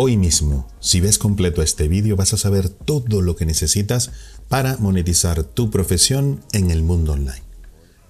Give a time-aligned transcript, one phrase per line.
[0.00, 4.12] Hoy mismo, si ves completo este vídeo, vas a saber todo lo que necesitas
[4.48, 7.42] para monetizar tu profesión en el mundo online.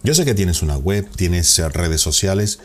[0.02, 2.58] Yo sé que tienes una web, tienes redes sociales,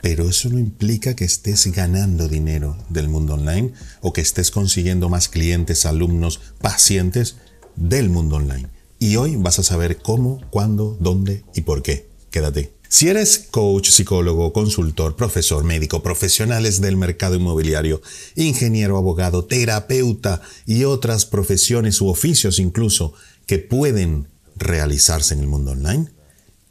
[0.00, 5.08] pero eso no implica que estés ganando dinero del mundo online o que estés consiguiendo
[5.08, 7.34] más clientes, alumnos, pacientes
[7.74, 8.68] del mundo online.
[9.00, 12.06] Y hoy vas a saber cómo, cuándo, dónde y por qué.
[12.30, 12.77] Quédate.
[12.90, 18.00] Si eres coach, psicólogo, consultor, profesor, médico, profesionales del mercado inmobiliario,
[18.34, 23.12] ingeniero, abogado, terapeuta y otras profesiones u oficios incluso
[23.46, 26.08] que pueden realizarse en el mundo online,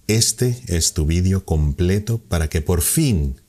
[0.07, 3.39] este es tu vídeo completo para que por fin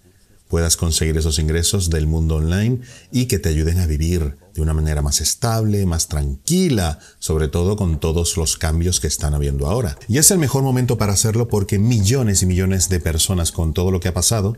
[0.49, 2.81] puedas conseguir esos ingresos del mundo online
[3.13, 7.77] y que te ayuden a vivir de una manera más estable, más tranquila, sobre todo
[7.77, 9.99] con todos los cambios que están habiendo ahora.
[10.09, 13.91] Y es el mejor momento para hacerlo porque millones y millones de personas con todo
[13.91, 14.57] lo que ha pasado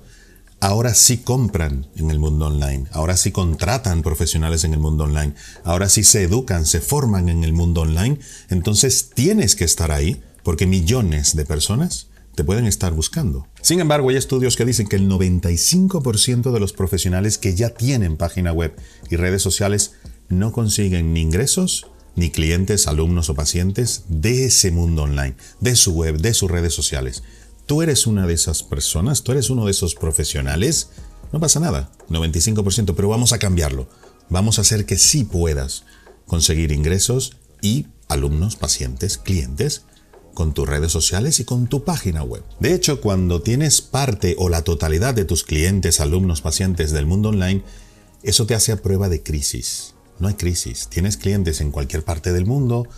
[0.61, 5.35] ahora sí compran en el mundo online, ahora sí contratan profesionales en el mundo online,
[5.65, 8.19] ahora sí se educan, se forman en el mundo online,
[8.51, 12.09] entonces tienes que estar ahí porque millones de personas
[12.41, 13.47] te pueden estar buscando.
[13.61, 18.17] Sin embargo, hay estudios que dicen que el 95% de los profesionales que ya tienen
[18.17, 18.75] página web
[19.11, 19.93] y redes sociales
[20.31, 25.93] no consiguen ni ingresos, ni clientes, alumnos o pacientes de ese mundo online, de su
[25.93, 27.25] web, de sus redes sociales.
[27.67, 30.89] Tú eres una de esas personas, tú eres uno de esos profesionales,
[31.33, 33.87] no pasa nada, 95%, pero vamos a cambiarlo.
[34.31, 35.85] Vamos a hacer que sí puedas
[36.25, 39.85] conseguir ingresos y alumnos, pacientes, clientes
[40.41, 42.43] con tus redes sociales y con tu página web.
[42.61, 47.29] De hecho, cuando tienes parte o la totalidad de tus clientes, alumnos, pacientes del mundo
[47.29, 47.63] online,
[48.23, 49.93] eso te hace a prueba de crisis.
[50.19, 50.89] No hay crisis.
[50.89, 52.89] Tienes clientes en cualquier parte del mundo,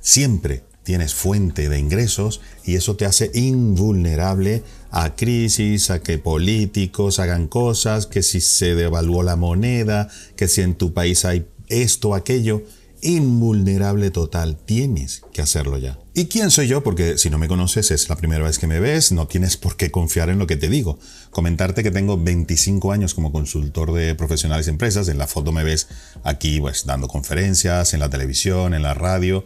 [0.00, 7.18] siempre tienes fuente de ingresos y eso te hace invulnerable a crisis, a que políticos
[7.18, 12.14] hagan cosas, que si se devaluó la moneda, que si en tu país hay esto,
[12.14, 12.62] aquello
[13.02, 14.56] invulnerable total.
[14.56, 15.98] Tienes que hacerlo ya.
[16.14, 16.82] ¿Y quién soy yo?
[16.82, 19.76] Porque si no me conoces es la primera vez que me ves, no tienes por
[19.76, 20.98] qué confiar en lo que te digo.
[21.30, 25.08] Comentarte que tengo 25 años como consultor de profesionales y empresas.
[25.08, 25.88] En la foto me ves
[26.22, 29.44] aquí pues dando conferencias, en la televisión, en la radio.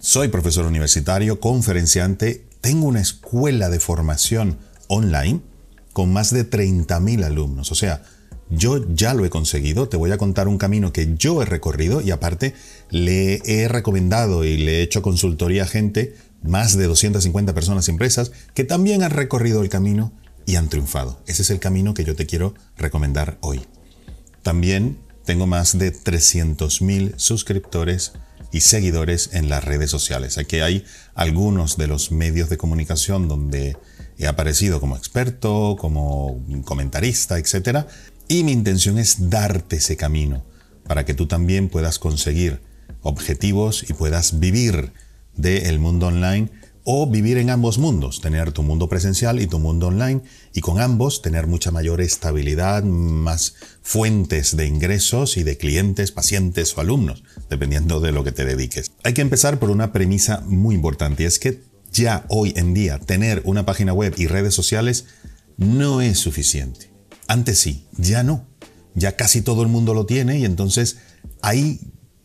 [0.00, 5.40] Soy profesor universitario, conferenciante, tengo una escuela de formación online
[5.92, 7.70] con más de 30.000 alumnos.
[7.70, 8.02] O sea,
[8.54, 12.00] yo ya lo he conseguido, te voy a contar un camino que yo he recorrido
[12.00, 12.54] y aparte
[12.90, 17.92] le he recomendado y le he hecho consultoría a gente, más de 250 personas y
[17.92, 20.12] empresas, que también han recorrido el camino
[20.44, 21.20] y han triunfado.
[21.26, 23.62] Ese es el camino que yo te quiero recomendar hoy.
[24.42, 28.12] También tengo más de 300.000 suscriptores
[28.50, 30.36] y seguidores en las redes sociales.
[30.36, 30.84] Aquí hay
[31.14, 33.76] algunos de los medios de comunicación donde
[34.18, 37.86] he aparecido como experto, como comentarista, etc.
[38.32, 40.42] Y mi intención es darte ese camino
[40.88, 42.62] para que tú también puedas conseguir
[43.02, 44.94] objetivos y puedas vivir
[45.36, 46.48] del mundo online
[46.82, 50.22] o vivir en ambos mundos, tener tu mundo presencial y tu mundo online
[50.54, 56.74] y con ambos tener mucha mayor estabilidad, más fuentes de ingresos y de clientes, pacientes
[56.78, 58.92] o alumnos, dependiendo de lo que te dediques.
[59.04, 61.60] Hay que empezar por una premisa muy importante y es que
[61.92, 65.04] ya hoy en día tener una página web y redes sociales
[65.58, 66.91] no es suficiente.
[67.28, 68.46] Antes sí, ya no.
[68.94, 70.98] Ya casi todo el mundo lo tiene y entonces
[71.40, 71.80] ahí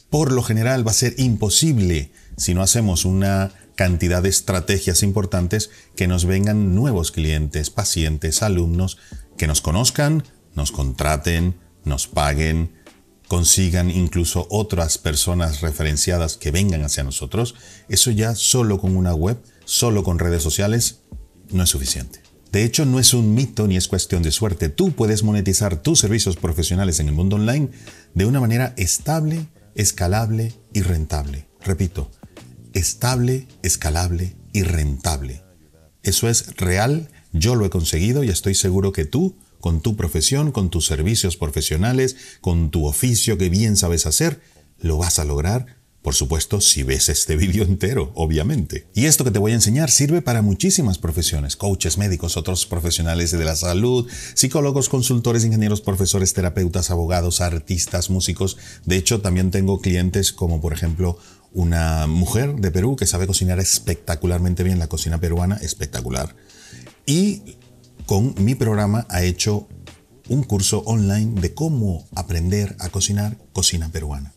[0.10, 5.70] por lo general va a ser imposible si no hacemos una cantidad de estrategias importantes
[5.96, 8.98] que nos vengan nuevos clientes, pacientes, alumnos,
[9.38, 10.24] que nos conozcan,
[10.56, 11.56] nos contraten,
[11.86, 12.72] nos paguen,
[13.28, 17.56] consigan incluso otras personas referenciadas que vengan hacia nosotros,
[17.88, 21.02] eso ya solo con una web, solo con redes sociales,
[21.52, 22.27] no es suficiente.
[22.52, 24.70] De hecho, no es un mito ni es cuestión de suerte.
[24.70, 27.70] Tú puedes monetizar tus servicios profesionales en el mundo online
[28.14, 31.48] de una manera estable, escalable y rentable.
[31.62, 32.10] Repito,
[32.74, 35.44] estable, escalable y rentable.
[36.04, 40.52] Eso es real, yo lo he conseguido y estoy seguro que tú, con tu profesión,
[40.52, 44.42] con tus servicios profesionales, con tu oficio que bien sabes hacer,
[44.80, 45.77] lo vas a lograr
[46.08, 48.88] por supuesto, si ves este vídeo entero, obviamente.
[48.94, 53.32] Y esto que te voy a enseñar sirve para muchísimas profesiones, coaches, médicos, otros profesionales
[53.32, 58.56] de la salud, psicólogos, consultores, ingenieros, profesores, terapeutas, abogados, artistas, músicos.
[58.86, 61.20] De hecho, también tengo clientes como por ejemplo
[61.52, 66.38] una mujer de Perú que sabe cocinar espectacularmente bien la cocina peruana, espectacular.
[67.06, 67.58] Y
[68.06, 69.68] con mi programa ha hecho
[70.30, 74.32] un curso online de cómo aprender a cocinar cocina peruana.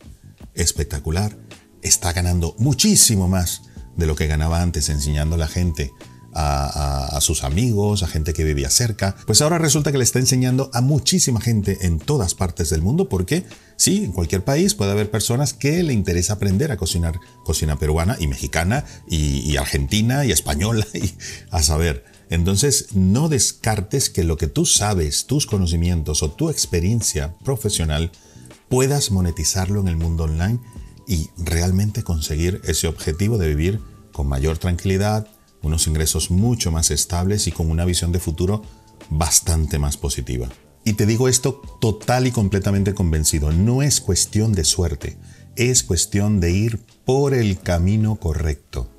[0.53, 1.33] Espectacular
[1.81, 3.63] está ganando muchísimo más
[3.97, 5.91] de lo que ganaba antes enseñando a la gente
[6.33, 9.15] a, sus amigos, a gente que vivía cerca.
[9.25, 13.09] Pues ahora resulta que le está enseñando a muchísima gente en todas partes del mundo
[13.09, 13.45] porque
[13.75, 18.17] sí, en cualquier país puede haber personas que le interesa aprender a cocinar cocina peruana
[18.19, 21.13] y mexicana y, argentina y española y
[21.51, 22.05] a saber.
[22.29, 28.09] Entonces, no descartes que lo que tú sabes, tus conocimientos o tu experiencia profesional
[28.69, 30.61] puedas monetizarlo en el mundo online
[31.11, 33.81] y realmente conseguir ese objetivo de vivir
[34.13, 35.27] con mayor tranquilidad,
[35.61, 38.61] unos ingresos mucho más estables y con una visión de futuro
[39.09, 40.47] bastante más positiva.
[40.85, 45.17] Y te digo esto total y completamente convencido, no es cuestión de suerte,
[45.57, 48.89] es cuestión de ir por el camino correcto.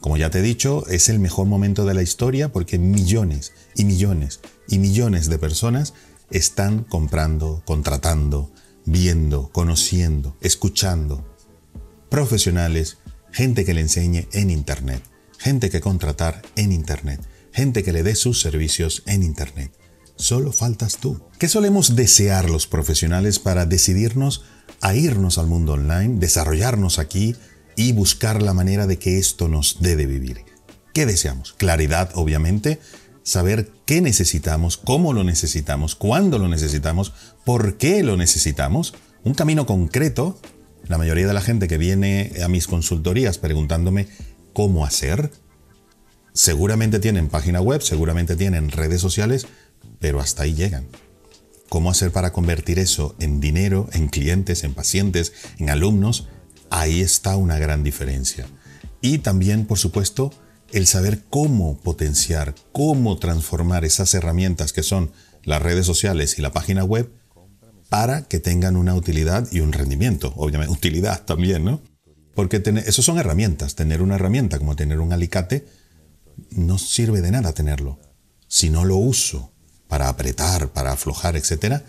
[0.00, 3.84] Como ya te he dicho, es el mejor momento de la historia porque millones y
[3.84, 5.94] millones y millones de personas
[6.30, 8.50] están comprando, contratando,
[8.86, 11.33] viendo, conociendo, escuchando.
[12.14, 12.98] Profesionales,
[13.32, 15.02] gente que le enseñe en Internet
[15.44, 17.20] gente que contratar en Internet,
[17.52, 19.72] gente que le dé sus servicios en Internet.
[20.16, 21.20] Solo faltas tú.
[21.38, 24.44] ¿Qué solemos desear los profesionales para decidirnos
[24.80, 27.36] a irnos al mundo online, desarrollarnos aquí
[27.76, 30.44] y buscar la manera de que esto nos dé vivir?
[30.94, 31.52] ¿Qué deseamos?
[31.52, 32.80] Claridad, obviamente,
[33.22, 37.12] saber qué necesitamos, cómo lo necesitamos, cuándo lo necesitamos,
[37.44, 38.94] por qué lo necesitamos,
[39.24, 40.38] un camino concreto.
[40.86, 44.08] La mayoría de la gente que viene a mis consultorías preguntándome
[44.52, 45.30] cómo hacer.
[46.32, 49.46] Seguramente tienen página web, seguramente tienen redes sociales,
[49.98, 50.86] pero hasta ahí llegan.
[51.68, 56.28] ¿Cómo hacer para convertir eso en dinero, en clientes, en pacientes, en alumnos?
[56.70, 58.46] Ahí está una gran diferencia.
[59.00, 60.32] Y también, por supuesto,
[60.72, 65.12] el saber cómo potenciar, cómo transformar esas herramientas que son
[65.44, 67.10] las redes sociales y la página web
[67.88, 70.32] para que tengan una utilidad y un rendimiento.
[70.36, 71.80] Obviamente, utilidad también, ¿no?
[72.34, 73.74] Porque eso son herramientas.
[73.74, 75.66] Tener una herramienta como tener un alicate
[76.50, 77.98] no sirve de nada tenerlo.
[78.48, 79.52] Si no lo uso
[79.88, 81.82] para apretar, para aflojar, etc.,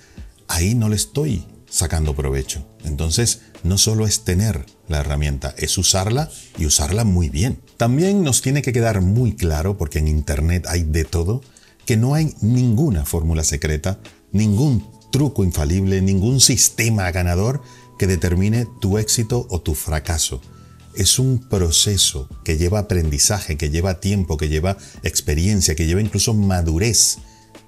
[0.48, 2.66] ahí no le estoy sacando provecho.
[2.84, 7.60] Entonces, no solo es tener la herramienta, es usarla y usarla muy bien.
[7.78, 11.42] También nos tiene que quedar muy claro, porque en Internet hay de todo,
[11.86, 14.00] que no hay ninguna fórmula secreta,
[14.32, 17.62] ningún truco infalible, ningún sistema ganador
[17.98, 20.42] que determine tu éxito o tu fracaso.
[20.94, 26.34] Es un proceso que lleva aprendizaje, que lleva tiempo, que lleva experiencia, que lleva incluso
[26.34, 27.20] madurez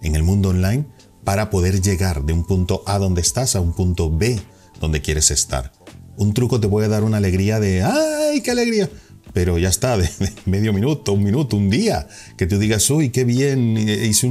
[0.01, 0.87] en el mundo online
[1.23, 4.37] para poder llegar de un punto A donde estás a un punto B
[4.81, 5.71] donde quieres estar.
[6.17, 8.89] Un truco te puede dar una alegría de ¡ay, qué alegría!
[9.37, 10.09] Pero ya está, de,
[10.45, 12.07] medio minuto, un minuto, un día,
[12.37, 14.27] que tú digas, uy, qué bien, hice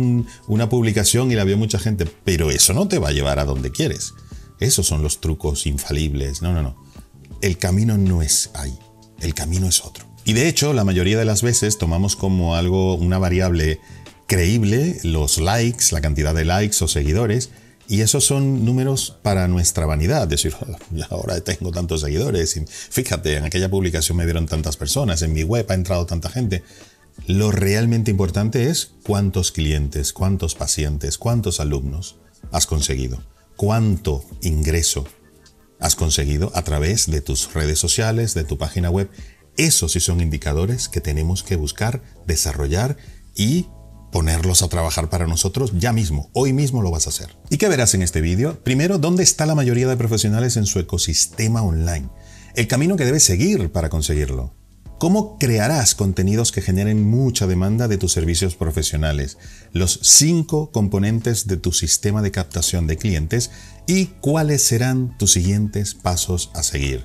[0.49, 3.44] una publicación y la vio mucha gente, pero eso no te va a llevar a
[3.44, 4.14] donde quieres.
[4.58, 6.43] Esos son los trucos infalibles.
[6.43, 6.85] No, no, no.
[7.41, 8.76] El camino no es ahí.
[9.20, 10.05] El camino es otro.
[10.25, 13.79] Y de hecho, la mayoría de las veces tomamos como algo, una variable
[14.26, 17.50] creíble, los likes, la cantidad de likes o seguidores,
[17.88, 20.29] y esos son números para nuestra vanidad.
[20.29, 20.77] Decir, oh,
[21.11, 25.43] ahora tengo tantos seguidores, y fíjate, en aquella publicación me dieron tantas personas, en mi
[25.43, 26.62] web ha entrado tanta gente.
[27.27, 32.17] Lo realmente importante es cuántos clientes, cuántos pacientes, cuántos alumnos
[32.53, 33.19] has conseguido
[33.56, 35.06] cuánto ingreso
[35.81, 39.11] has conseguido a través de tus redes sociales, de tu página web.
[39.56, 42.97] Esos sí son indicadores que tenemos que buscar, desarrollar
[43.35, 43.67] y
[44.12, 46.31] ponerlos a trabajar para nosotros ya mismo.
[46.32, 47.37] Hoy mismo lo vas a hacer.
[47.50, 48.62] ¿Y qué verás en este vídeo?
[48.62, 52.09] Primero, ¿dónde está la mayoría de profesionales en su ecosistema online?
[52.54, 54.54] El camino que debes seguir para conseguirlo.
[54.99, 59.37] ¿Cómo crearás contenidos que generen mucha demanda de tus servicios profesionales?
[59.73, 63.50] Los cinco componentes de tu sistema de captación de clientes
[63.87, 67.04] y cuáles serán tus siguientes pasos a seguir.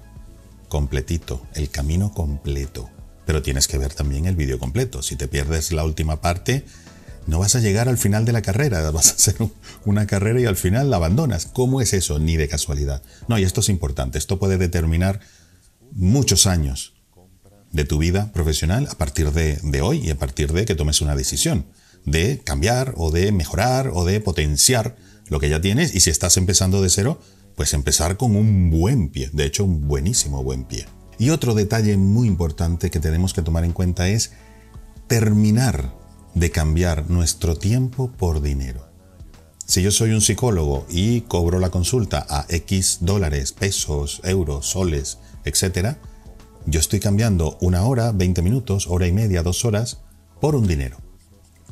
[0.69, 2.89] Completito, el camino completo.
[3.25, 5.01] Pero tienes que ver también el vídeo completo.
[5.01, 6.63] Si te pierdes la última parte,
[7.27, 8.89] no vas a llegar al final de la carrera.
[8.91, 9.35] Vas a hacer
[9.85, 11.45] una carrera y al final la abandonas.
[11.45, 12.19] ¿Cómo es eso?
[12.19, 13.01] Ni de casualidad.
[13.27, 14.17] No, y esto es importante.
[14.17, 15.19] Esto puede determinar
[15.91, 16.93] muchos años
[17.71, 21.15] de tu vida profesional a partir de, hoy y a partir de que tomes una
[21.15, 21.65] decisión
[22.05, 24.97] de cambiar o de mejorar o de potenciar
[25.27, 27.21] lo que ya tienes y si estás empezando de cero,
[27.55, 30.85] pues empezar con un buen pie, de hecho un buenísimo buen pie.
[31.19, 34.31] Y otro detalle muy importante que tenemos que tomar en cuenta es
[35.07, 35.93] terminar
[36.33, 38.87] de cambiar nuestro tiempo por dinero.
[39.65, 45.19] Si yo soy un psicólogo y cobro la consulta a X dólares, pesos, euros, soles,
[45.45, 45.95] etc.,
[46.65, 50.01] yo estoy cambiando una hora, 20 minutos, hora y media, dos horas
[50.39, 50.97] por un dinero.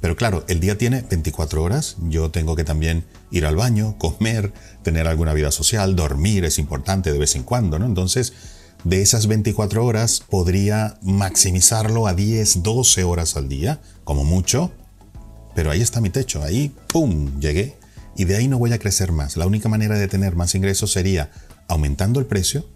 [0.01, 4.53] Pero claro, el día tiene 24 horas, yo tengo que también ir al baño, comer,
[4.81, 7.85] tener alguna vida social, dormir es importante de vez en cuando, ¿no?
[7.85, 8.33] Entonces,
[8.83, 14.71] de esas 24 horas podría maximizarlo a 10, 12 horas al día, como mucho,
[15.55, 17.77] pero ahí está mi techo, ahí, ¡pum!, llegué
[18.15, 19.37] y de ahí no voy a crecer más.
[19.37, 21.31] La única manera de tener más ingresos sería
[21.67, 22.67] aumentando el precio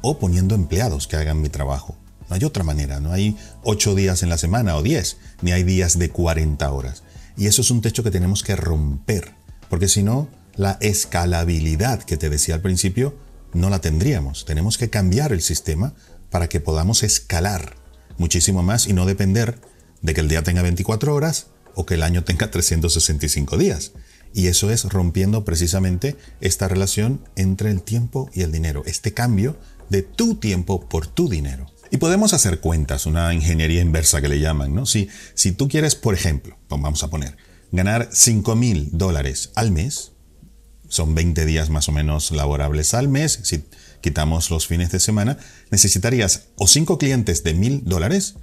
[0.00, 1.96] o poniendo empleados que hagan mi trabajo.
[2.28, 5.62] No hay otra manera, no hay 8 días en la semana o 10, ni hay
[5.64, 7.02] días de 40 horas.
[7.36, 9.32] Y eso es un techo que tenemos que romper,
[9.68, 13.16] porque si no, la escalabilidad que te decía al principio
[13.52, 14.44] no la tendríamos.
[14.44, 15.94] Tenemos que cambiar el sistema
[16.30, 17.76] para que podamos escalar
[18.18, 19.58] muchísimo más y no depender
[20.00, 23.92] de que el día tenga 24 horas o que el año tenga 365 días.
[24.34, 29.58] Y eso es rompiendo precisamente esta relación entre el tiempo y el dinero, este cambio
[29.90, 31.66] de tu tiempo por tu dinero.
[31.90, 34.86] Y podemos hacer cuentas, una ingeniería inversa que le llaman, ¿no?
[34.86, 37.36] Si, si tú quieres, por ejemplo, vamos a poner,
[37.70, 40.11] ganar 5 mil dólares al mes,
[40.92, 43.64] son 20 días más o menos laborables al mes, si
[44.02, 45.38] quitamos los fines de semana,
[45.70, 48.34] necesitarías o 5 clientes de mil dólares,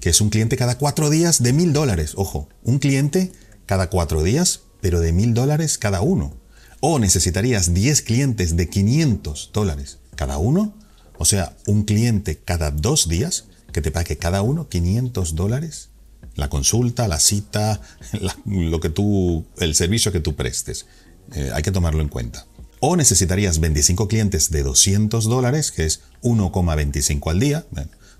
[0.00, 3.30] que es un cliente cada 4 días de mil dólares, ojo, un cliente
[3.66, 6.38] cada 4 días, pero de mil dólares cada uno.
[6.80, 10.74] O necesitarías 10 clientes de 500 dólares cada uno,
[11.18, 15.90] o sea, un cliente cada dos días que te pague cada uno 500 dólares.
[16.36, 17.82] La consulta, la cita,
[18.46, 20.86] lo que tú, el servicio que tú prestes.
[21.34, 22.46] Eh, hay que tomarlo en cuenta.
[22.80, 27.66] O necesitarías 25 clientes de 200 dólares, que es 1,25 al día.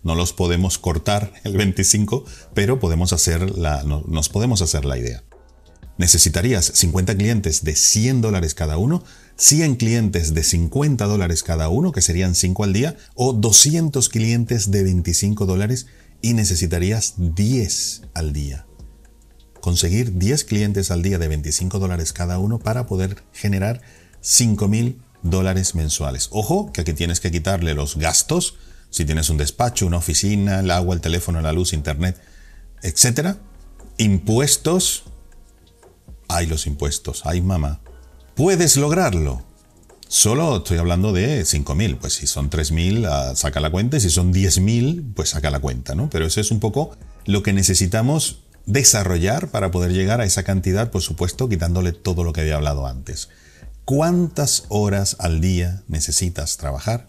[0.02, 5.22] no los podemos cortar el 25, pero podemos hacer la, nos podemos hacer la idea.
[5.98, 9.02] Necesitarías 50 clientes de 100 dólares cada uno,
[9.36, 14.70] 100 clientes de 50 dólares cada uno, que serían 5 al día, o 200 clientes
[14.70, 15.86] de 25 dólares
[16.22, 18.66] y necesitarías 10 al día.
[19.66, 23.80] Conseguir 10 clientes al día de 25 dólares cada uno para poder generar
[24.20, 26.28] 5 mil dólares mensuales.
[26.30, 28.54] Ojo, que aquí tienes que quitarle los gastos,
[28.90, 32.16] si tienes un despacho, una oficina, el agua, el teléfono, la luz, internet,
[32.84, 33.38] etc.
[33.98, 35.02] Impuestos.
[36.28, 37.80] Hay los impuestos, hay mamá.
[38.36, 39.44] ¿Puedes lograrlo?
[40.06, 44.10] Solo estoy hablando de 5.000, pues si son 3.000, ah, saca la cuenta, y si
[44.10, 46.08] son 10.000, pues saca la cuenta, ¿no?
[46.08, 50.90] Pero eso es un poco lo que necesitamos desarrollar para poder llegar a esa cantidad,
[50.90, 53.28] por supuesto, quitándole todo lo que había hablado antes.
[53.84, 57.08] ¿Cuántas horas al día necesitas trabajar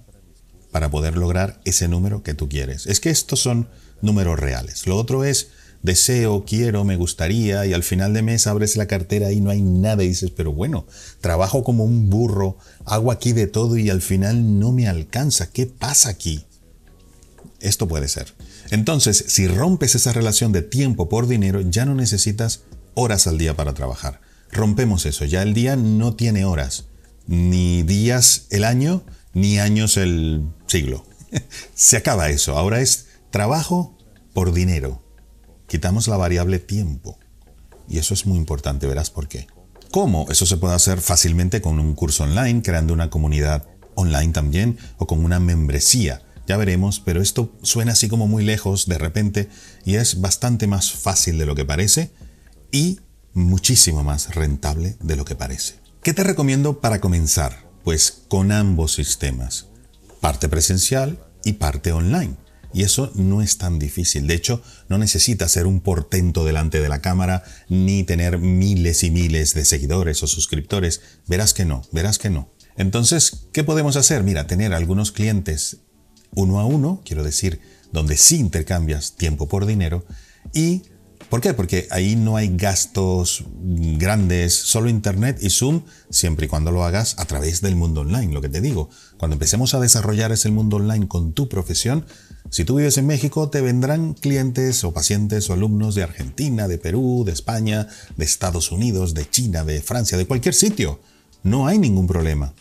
[0.71, 2.85] para poder lograr ese número que tú quieres?
[2.85, 3.67] Es que estos son
[4.01, 4.85] números reales.
[4.85, 5.49] Lo otro es
[5.81, 9.61] deseo, quiero, me gustaría, y al final de mes abres la cartera y no hay
[9.61, 10.85] nada y dices, pero bueno,
[11.21, 15.49] trabajo como un burro, hago aquí de todo y al final no me alcanza.
[15.49, 16.45] ¿Qué pasa aquí?
[17.59, 18.33] Esto puede ser.
[18.69, 23.55] Entonces, si rompes esa relación de tiempo por dinero, ya no necesitas horas al día
[23.55, 24.21] para trabajar.
[24.51, 26.85] Rompemos eso, ya el día no tiene horas,
[27.27, 31.05] ni días el año, ni años el siglo.
[31.75, 33.97] Se acaba eso, ahora es trabajo
[34.33, 35.07] por dinero
[35.67, 37.19] quitamos la variable tiempo.
[37.87, 39.47] Y eso es muy importante, verás por qué.
[39.91, 40.27] ¿Cómo?
[40.29, 45.07] Eso se puede hacer fácilmente con un curso online, creando una comunidad online también, o
[45.07, 46.23] con una membresía.
[46.47, 49.49] Ya veremos, pero esto suena así como muy lejos de repente
[49.83, 52.11] y es bastante más fácil de lo que parece
[52.71, 53.01] y
[53.33, 55.75] muchísimo más rentable de lo que parece.
[56.01, 57.67] ¿Qué te recomiendo para comenzar?
[57.83, 59.67] Pues con ambos sistemas,
[60.21, 62.37] parte presencial y parte online.
[62.73, 64.27] Y eso no es tan difícil.
[64.27, 69.11] De hecho, no necesitas ser un portento delante de la cámara ni tener miles y
[69.11, 71.01] miles de seguidores o suscriptores.
[71.27, 72.53] Verás que no, verás que no.
[72.77, 74.23] Entonces, ¿qué podemos hacer?
[74.23, 75.77] Mira, tener algunos clientes
[76.37, 77.59] uno a uno, quiero decir,
[77.91, 80.05] donde sí intercambias tiempo por dinero
[80.53, 80.83] y
[81.29, 81.53] ¿Por qué?
[81.53, 87.15] Porque ahí no hay gastos grandes, solo Internet y Zoom, siempre y cuando lo hagas
[87.19, 88.89] a través del mundo online, lo que te digo.
[89.17, 92.05] Cuando empecemos a desarrollar ese mundo online con tu profesión,
[92.49, 96.77] si tú vives en México, te vendrán clientes o pacientes o alumnos de Argentina, de
[96.77, 101.01] Perú, de España, de Estados Unidos, de China, de Francia, de cualquier sitio.
[101.43, 102.53] No hay ningún problema.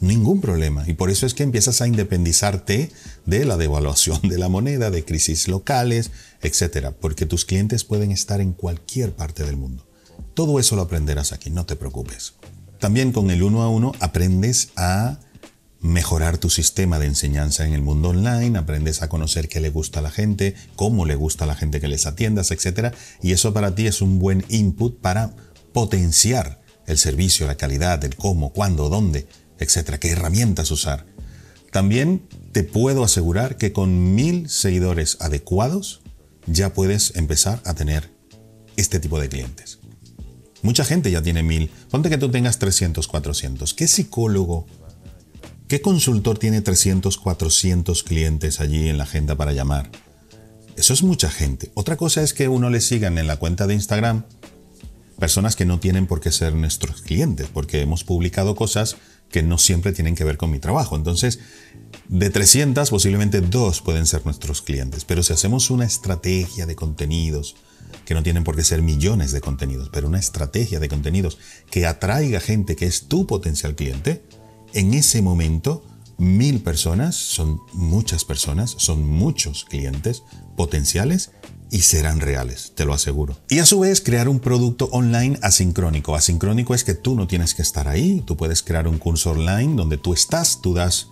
[0.00, 0.84] Ningún problema.
[0.88, 2.90] Y por eso es que empiezas a independizarte
[3.26, 6.88] de la devaluación de la moneda, de crisis locales, etc.
[6.98, 9.86] Porque tus clientes pueden estar en cualquier parte del mundo.
[10.34, 12.34] Todo eso lo aprenderás aquí, no te preocupes.
[12.78, 15.20] También con el uno a uno aprendes a
[15.80, 20.00] mejorar tu sistema de enseñanza en el mundo online, aprendes a conocer qué le gusta
[20.00, 22.94] a la gente, cómo le gusta a la gente que les atiendas, etc.
[23.22, 25.34] Y eso para ti es un buen input para
[25.72, 29.26] potenciar el servicio, la calidad, el cómo, cuándo, dónde,
[29.60, 29.98] etc.
[29.98, 31.06] Qué herramientas usar.
[31.70, 36.02] También te puedo asegurar que con mil seguidores adecuados
[36.46, 38.10] ya puedes empezar a tener
[38.76, 39.78] este tipo de clientes.
[40.62, 41.70] Mucha gente ya tiene mil.
[41.90, 43.72] Ponte que tú tengas 300, 400.
[43.74, 44.66] ¿Qué psicólogo
[45.70, 49.88] ¿Qué consultor tiene 300, 400 clientes allí en la agenda para llamar?
[50.74, 51.70] Eso es mucha gente.
[51.74, 54.24] Otra cosa es que uno le sigan en la cuenta de Instagram
[55.20, 58.96] personas que no tienen por qué ser nuestros clientes, porque hemos publicado cosas
[59.30, 60.96] que no siempre tienen que ver con mi trabajo.
[60.96, 61.38] Entonces,
[62.08, 65.04] de 300, posiblemente dos pueden ser nuestros clientes.
[65.04, 67.56] Pero si hacemos una estrategia de contenidos,
[68.04, 71.38] que no tienen por qué ser millones de contenidos, pero una estrategia de contenidos
[71.70, 74.24] que atraiga gente que es tu potencial cliente,
[74.74, 75.84] en ese momento
[76.18, 80.22] mil personas son muchas personas, son muchos clientes
[80.56, 81.30] potenciales
[81.70, 83.38] y serán reales, te lo aseguro.
[83.48, 86.16] Y a su vez, crear un producto online asincrónico.
[86.16, 89.76] Asincrónico es que tú no tienes que estar ahí, tú puedes crear un curso online
[89.76, 91.08] donde tú estás, tú das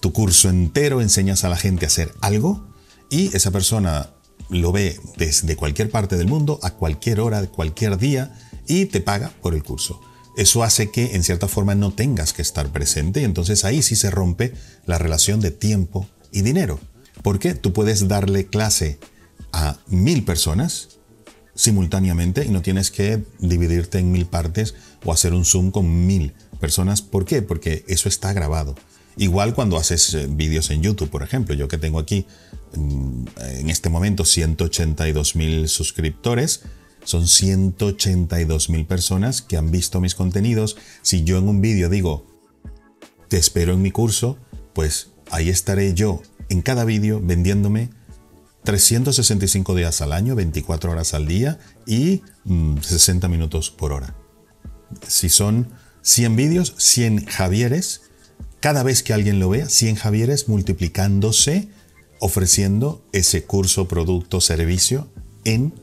[0.00, 2.66] tu curso entero, enseñas a la gente a hacer algo
[3.08, 4.10] y esa persona
[4.50, 8.34] lo ve desde cualquier parte del mundo, a cualquier hora, de cualquier día
[8.66, 10.00] y te paga por el curso.
[10.36, 13.96] Eso hace que en cierta forma no tengas que estar presente y entonces ahí sí
[13.96, 14.52] se rompe
[14.84, 16.80] la relación de tiempo y dinero.
[17.22, 18.98] Porque tú puedes darle clase
[19.54, 20.98] a mil personas
[21.54, 26.34] simultáneamente y no tienes que dividirte en mil partes o hacer un Zoom con mil
[26.58, 27.02] personas.
[27.02, 27.40] ¿Por qué?
[27.40, 28.74] Porque eso está grabado.
[29.16, 32.26] Igual cuando haces eh, vídeos en YouTube, por ejemplo, yo que tengo aquí
[32.74, 33.26] mm,
[33.60, 36.62] en este momento 182 mil suscriptores,
[37.04, 40.76] son 182 mil personas que han visto mis contenidos.
[41.02, 42.26] Si yo en un vídeo digo,
[43.28, 44.36] te espero en mi curso,
[44.72, 47.90] pues ahí estaré yo en cada vídeo vendiéndome
[48.64, 52.22] 365 días al año, 24 horas al día y
[52.80, 54.14] 60 mm, minutos por hora.
[55.06, 55.68] Si son
[56.02, 58.02] 100 vídeos, 100 Javieres,
[58.60, 61.68] cada vez que alguien lo vea, 100 Javieres multiplicándose,
[62.20, 65.12] ofreciendo ese curso, producto, servicio
[65.44, 65.74] en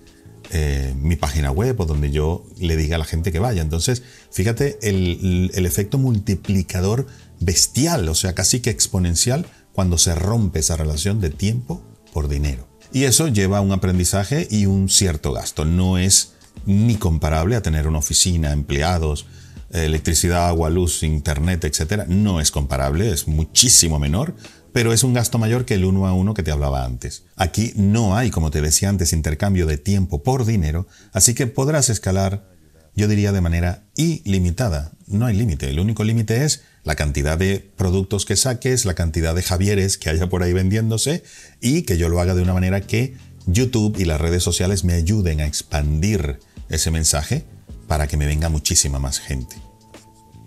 [0.52, 3.62] eh, mi página web o donde yo le diga a la gente que vaya.
[3.62, 7.06] Entonces, fíjate el, el efecto multiplicador
[7.40, 12.71] bestial, o sea, casi que exponencial, cuando se rompe esa relación de tiempo por dinero.
[12.94, 15.66] Y eso lleva a un aprendizaje y un cierto gasto.
[15.66, 16.34] No es
[16.66, 19.26] ni comparable a tener una oficina, empleados,
[19.72, 22.06] electricidad, agua, luz, internet, etc.
[22.08, 24.36] No es comparable, es muchísimo menor,
[24.74, 27.24] pero es un gasto mayor que el uno a uno que te hablaba antes.
[27.36, 31.90] Aquí no hay, como te decía antes, intercambio de tiempo por dinero, así que podrás
[31.90, 32.50] escalar,
[32.96, 34.92] yo diría, de manera ilimitada.
[35.08, 39.36] No hay límite, el único límite es la cantidad de productos que saques, la cantidad
[39.36, 41.24] de Javieres que haya por ahí vendiéndose
[41.62, 43.16] y que yo lo haga de una manera que
[43.46, 46.40] YouTube y las redes sociales me ayuden a expandir
[46.70, 47.46] ese mensaje
[47.88, 49.56] para que me venga muchísima más gente.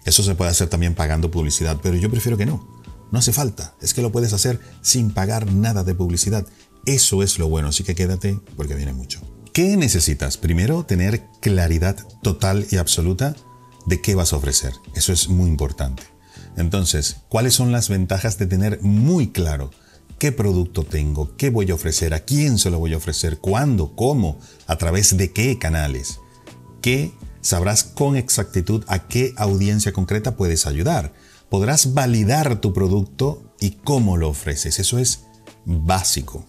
[0.04, 2.82] Eso se puede hacer también pagando publicidad, pero yo prefiero que no.
[3.10, 6.46] No hace falta, es que lo puedes hacer sin pagar nada de publicidad.
[6.84, 9.20] Eso es lo bueno, así que quédate porque viene mucho.
[9.52, 10.36] ¿Qué necesitas?
[10.36, 13.36] Primero, tener claridad total y absoluta
[13.86, 14.72] de qué vas a ofrecer.
[14.94, 16.02] Eso es muy importante.
[16.56, 19.70] Entonces, ¿cuáles son las ventajas de tener muy claro
[20.18, 23.94] qué producto tengo, qué voy a ofrecer, a quién se lo voy a ofrecer, cuándo,
[23.96, 26.20] cómo, a través de qué canales?
[26.80, 31.12] ¿Qué sabrás con exactitud a qué audiencia concreta puedes ayudar?
[31.50, 34.78] Podrás validar tu producto y cómo lo ofreces.
[34.78, 35.24] Eso es
[35.64, 36.46] básico.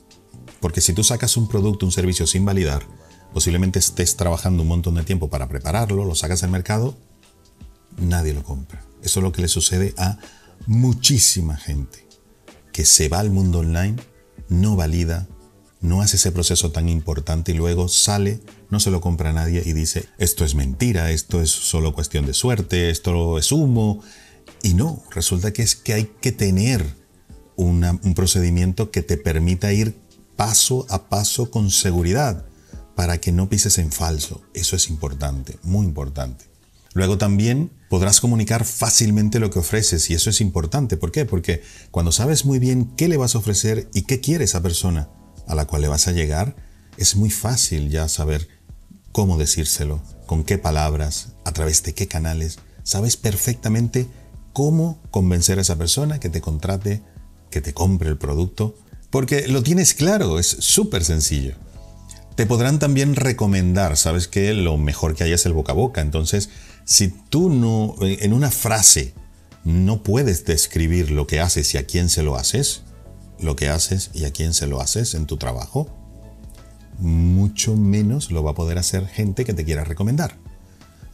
[0.59, 2.83] Porque si tú sacas un producto, un servicio sin validar,
[3.33, 6.97] posiblemente estés trabajando un montón de tiempo para prepararlo, lo sacas al mercado,
[7.97, 8.83] nadie lo compra.
[9.03, 10.17] Eso es lo que le sucede a
[10.67, 12.05] muchísima gente
[12.71, 13.95] que se va al mundo online,
[14.49, 15.27] no valida,
[15.81, 19.61] no hace ese proceso tan importante y luego sale, no se lo compra a nadie
[19.65, 24.01] y dice, esto es mentira, esto es solo cuestión de suerte, esto es humo.
[24.63, 26.83] Y no, resulta que es que hay que tener
[27.55, 29.95] un procedimiento que te permita ir
[30.35, 32.45] paso a paso con seguridad
[32.95, 34.41] para que no pises en falso.
[34.53, 36.45] Eso es importante, muy importante.
[36.95, 40.95] Luego también podrás comunicar fácilmente lo que ofreces y eso es importante.
[40.95, 41.25] ¿Por qué?
[41.25, 45.09] Porque cuando sabes muy bien qué le vas a ofrecer y qué quiere esa persona
[45.45, 46.55] a la cual le vas a llegar,
[46.97, 48.47] es muy fácil ya saber
[49.11, 52.59] cómo decírselo, con qué palabras, a través de qué canales.
[52.83, 54.07] Sabes perfectamente
[54.53, 57.01] cómo convencer a esa persona que te contrate,
[57.51, 58.77] que te compre el producto,
[59.09, 61.55] porque lo tienes claro, es súper sencillo.
[62.35, 65.99] Te podrán también recomendar, sabes que lo mejor que hay es el boca a boca,
[65.99, 66.49] entonces
[66.85, 69.13] si tú no, en una frase,
[69.63, 72.83] no puedes describir lo que haces y a quién se lo haces,
[73.39, 75.89] lo que haces y a quién se lo haces en tu trabajo,
[76.99, 80.37] mucho menos lo va a poder hacer gente que te quiera recomendar.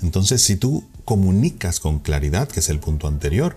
[0.02, 3.56] Entonces, si tú comunicas con claridad, que es el punto anterior,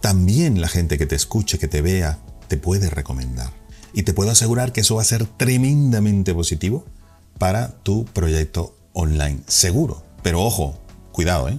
[0.00, 3.52] también la gente que te escuche, que te vea, te puede recomendar.
[3.92, 6.84] Y te puedo asegurar que eso va a ser tremendamente positivo
[7.38, 10.02] para tu proyecto online, seguro.
[10.22, 10.78] Pero ojo,
[11.20, 11.58] Cuidado, ¿eh?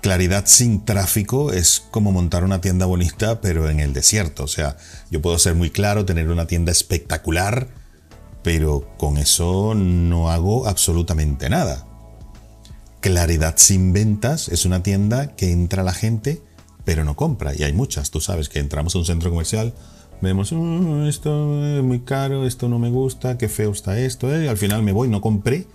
[0.00, 4.44] Claridad sin tráfico es como montar una tienda bonita pero en el desierto.
[4.44, 4.76] O sea,
[5.10, 7.66] yo puedo ser muy claro, tener una tienda espectacular,
[8.44, 11.84] pero con eso no hago absolutamente nada.
[13.00, 16.40] Claridad sin ventas es una tienda que entra la gente
[16.84, 17.56] pero no compra.
[17.56, 19.74] Y hay muchas, tú sabes que entramos a un centro comercial,
[20.22, 20.54] vemos,
[21.08, 24.84] esto es muy caro, esto no me gusta, qué feo está esto, eh", al final
[24.84, 25.66] me voy, no compré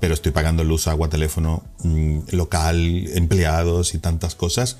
[0.00, 4.78] pero estoy pagando luz, agua, teléfono, mm, local, empleados y tantas cosas.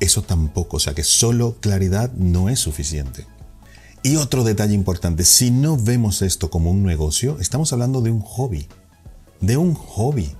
[0.00, 3.26] Eso tampoco, o sea que solo claridad no es suficiente.
[4.02, 8.20] Y otro detalle importante, si no vemos esto como un negocio, estamos hablando de un
[8.20, 8.66] hobby,
[9.40, 10.32] de un hobby,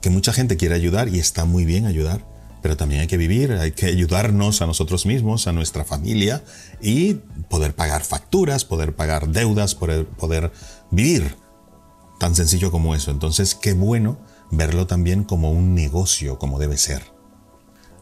[0.00, 2.24] que mucha gente quiere ayudar y está muy bien ayudar,
[2.62, 6.42] pero también hay que vivir, hay que ayudarnos a nosotros mismos, a nuestra familia
[6.80, 7.14] y
[7.48, 10.50] poder pagar facturas, poder pagar deudas, poder, poder
[10.90, 11.36] vivir
[12.18, 13.10] Tan sencillo como eso.
[13.10, 14.18] Entonces, qué bueno
[14.50, 17.02] verlo también como un negocio, como debe ser.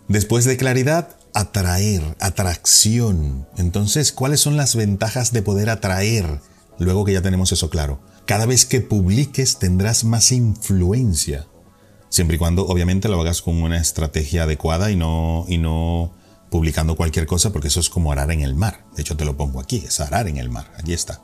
[0.09, 3.49] Después de claridad, atraer, atracción.
[3.57, 6.41] Entonces, ¿cuáles son las ventajas de poder atraer?
[6.79, 8.01] Luego que ya tenemos eso claro.
[8.27, 11.47] Cada vez que publiques tendrás más influencia.
[12.09, 16.13] Siempre y cuando, obviamente, lo hagas con una estrategia adecuada y no, y no
[16.51, 18.85] publicando cualquier cosa, porque eso es como arar en el mar.
[18.95, 20.73] De hecho, te lo pongo aquí, es arar en el mar.
[20.79, 21.23] Aquí está.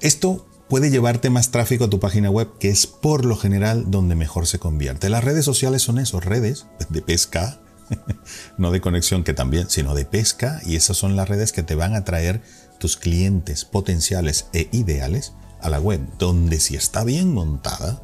[0.00, 4.14] Esto puede llevarte más tráfico a tu página web, que es por lo general donde
[4.14, 5.08] mejor se convierte.
[5.08, 7.60] Las redes sociales son esos, redes de pesca,
[8.58, 11.74] no de conexión que también, sino de pesca, y esas son las redes que te
[11.74, 12.42] van a traer
[12.78, 18.02] tus clientes potenciales e ideales a la web, donde si está bien montada,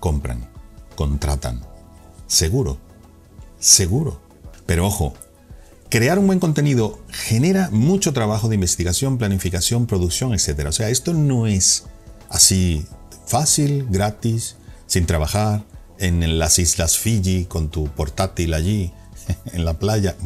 [0.00, 0.48] compran,
[0.96, 1.64] contratan.
[2.26, 2.78] Seguro,
[3.58, 4.20] seguro.
[4.66, 5.14] Pero ojo,
[5.90, 10.66] Crear un buen contenido genera mucho trabajo de investigación, planificación, producción, etc.
[10.68, 11.84] O sea, esto no es
[12.28, 12.84] así
[13.26, 15.64] fácil, gratis, sin trabajar
[15.98, 18.92] en las Islas Fiji con tu portátil allí,
[19.52, 20.16] en la playa.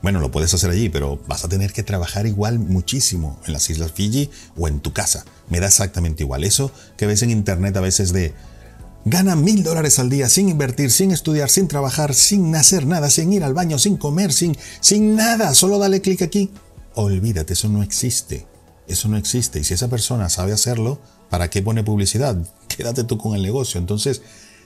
[0.00, 3.68] Bueno, lo puedes hacer allí, pero vas a tener que trabajar igual muchísimo en las
[3.68, 5.24] Islas Fiji o en tu casa.
[5.48, 6.44] Me da exactamente igual.
[6.44, 8.32] Eso que ves en internet a veces de
[9.04, 13.32] Gana mil dólares al día sin invertir, sin estudiar, sin trabajar, sin hacer nada, sin
[13.32, 15.54] ir al baño, sin comer, sin, sin nada.
[15.54, 16.50] Solo dale clic aquí.
[16.94, 18.46] Olvídate, eso no existe.
[18.86, 19.60] Eso no existe.
[19.60, 20.98] Y si esa persona sabe hacerlo,
[21.30, 22.36] ¿para qué pone publicidad?
[22.68, 23.78] Quédate tú con el negocio.
[23.78, 24.22] Entonces,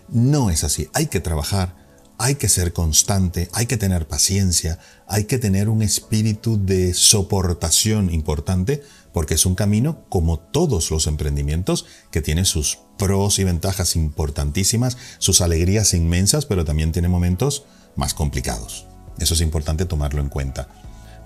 [0.08, 0.88] no es así.
[0.92, 1.76] Hay que trabajar,
[2.18, 8.12] hay que ser constante, hay que tener paciencia, hay que tener un espíritu de soportación
[8.12, 13.96] importante porque es un camino, como todos los emprendimientos, que tiene sus pros y ventajas
[13.96, 17.64] importantísimas, sus alegrías inmensas, pero también tiene momentos
[17.96, 18.86] más complicados.
[19.18, 20.68] Eso es importante tomarlo en cuenta.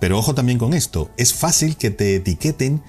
[0.01, 2.83] Pero ojo también con esto, es fácil que te etiqueten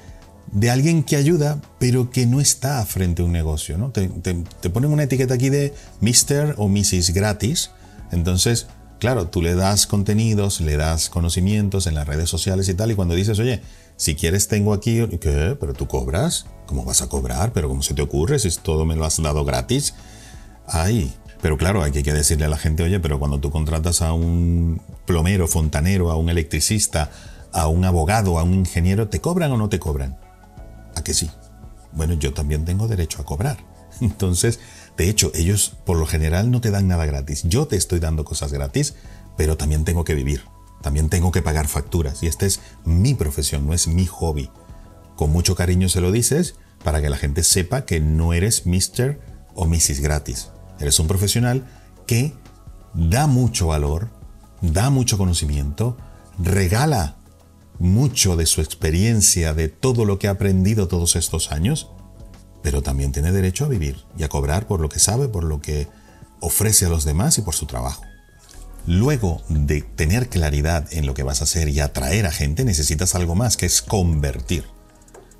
[0.51, 3.77] de alguien que ayuda, pero que no está frente a un negocio.
[3.77, 3.91] ¿no?
[3.91, 6.55] Te, te ponen una etiqueta aquí de Mr.
[6.57, 7.13] o Mrs.
[7.13, 7.71] gratis.
[8.11, 8.67] Entonces,
[8.99, 12.95] claro, tú le das contenidos, le das conocimientos en las redes sociales y tal, y
[12.95, 13.61] cuando dices, oye,
[13.95, 15.57] si quieres tengo aquí, ¿qué?
[15.59, 16.45] ¿Pero tú cobras?
[16.65, 17.53] ¿Cómo vas a cobrar?
[17.53, 19.95] ¿Pero cómo se te ocurre si todo me lo has dado gratis?
[20.67, 24.13] Ay, pero claro, hay que decirle a la gente, oye, pero cuando tú contratas a
[24.13, 27.11] un plomero, fontanero, a un electricista,
[27.53, 30.17] a un abogado, a un ingeniero, ¿te cobran o no te cobran?
[30.95, 31.29] ¿A que sí?
[31.93, 33.57] Bueno, yo también tengo derecho a cobrar.
[34.01, 34.59] Entonces,
[34.97, 37.43] de hecho, ellos por lo general no te dan nada gratis.
[37.43, 38.95] Yo te estoy dando cosas gratis,
[39.37, 40.43] pero también tengo que vivir.
[40.81, 44.49] También tengo que pagar facturas y esta es mi profesión, no es mi hobby.
[45.15, 49.19] Con mucho cariño se lo dices para que la gente sepa que no eres Mr.
[49.55, 49.99] o Mrs.
[50.01, 50.49] gratis.
[50.79, 51.67] Eres un profesional
[52.05, 52.33] que
[52.93, 54.09] da mucho valor,
[54.61, 55.97] da mucho conocimiento,
[56.39, 57.17] regala
[57.79, 61.89] mucho de su experiencia, de todo lo que ha aprendido todos estos años,
[62.61, 65.61] pero también tiene derecho a vivir y a cobrar por lo que sabe, por lo
[65.61, 65.87] que
[66.39, 68.03] ofrece a los demás y por su trabajo.
[68.85, 73.15] Luego de tener claridad en lo que vas a hacer y atraer a gente, necesitas
[73.15, 74.65] algo más, que es convertir.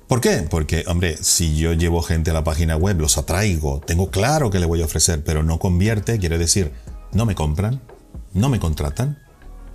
[0.06, 0.46] ¿Por qué?
[0.48, 4.58] Porque, hombre, si yo llevo gente a la página web, los atraigo, tengo claro que
[4.58, 6.72] le voy a ofrecer, pero no convierte, quiere decir,
[7.12, 7.80] no me compran,
[8.32, 9.18] no me contratan,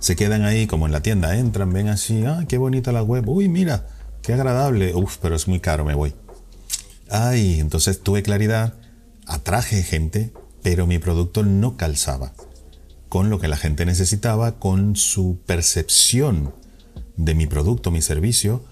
[0.00, 3.28] se quedan ahí como en la tienda, entran, ven así, ah, qué bonita la web,
[3.28, 3.86] uy, mira,
[4.22, 6.14] qué agradable, uf, pero es muy caro, me voy.
[7.10, 8.74] Ay, entonces tuve claridad,
[9.26, 12.32] atraje gente, pero mi producto no calzaba
[13.14, 16.52] con lo que la gente necesitaba, con su percepción
[17.16, 18.64] de mi producto, mi servicio,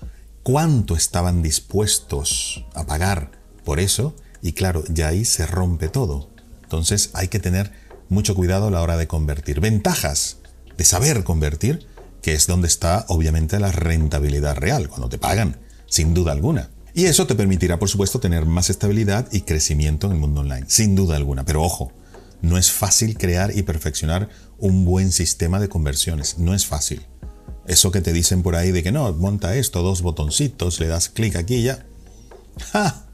[0.42, 3.30] cuánto estaban dispuestos a pagar
[3.64, 6.28] por eso, y claro, ya ahí se rompe todo.
[6.64, 7.70] Entonces hay que tener
[8.08, 9.60] mucho cuidado a la hora de convertir.
[9.60, 10.38] Ventajas
[10.76, 11.86] de saber convertir,
[12.20, 16.70] que es donde está obviamente la rentabilidad real, cuando te pagan, sin duda alguna.
[16.94, 20.66] Y eso te permitirá, por supuesto, tener más estabilidad y crecimiento en el mundo online,
[20.68, 21.44] sin duda alguna.
[21.44, 21.92] Pero ojo,
[22.42, 24.28] No es fácil crear y perfeccionar
[24.58, 26.38] un buen sistema de conversiones.
[26.38, 27.06] No es fácil.
[27.66, 31.08] Eso que te dicen por ahí de que no, monta esto, dos botoncitos, le das
[31.08, 31.86] clic aquí y ya.
[32.72, 33.06] ¡Ja!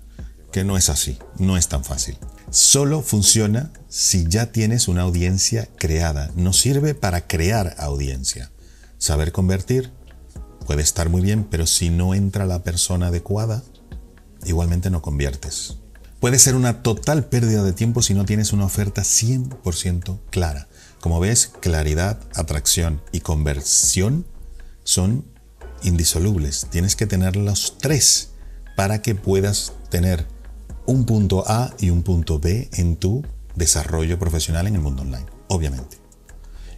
[0.51, 2.17] Que no es así, no es tan fácil.
[2.51, 6.31] Solo funciona si ya tienes una audiencia creada.
[6.35, 8.51] No sirve para crear audiencia.
[8.97, 9.93] Saber convertir
[10.69, 13.63] puede estar muy bien, pero si no entra la persona adecuada,
[14.45, 15.79] igualmente no conviertes.
[16.21, 20.69] Puede ser una total pérdida de tiempo si no tienes una oferta 100% clara.
[21.01, 24.27] Como ves, claridad, atracción y conversión
[24.85, 25.25] son
[25.85, 26.67] indisolubles.
[26.69, 28.33] Tienes que tener los tres
[28.77, 30.27] para que puedas tener
[30.85, 35.25] un punto A y un punto B en tu desarrollo profesional en el mundo online,
[35.47, 35.97] obviamente.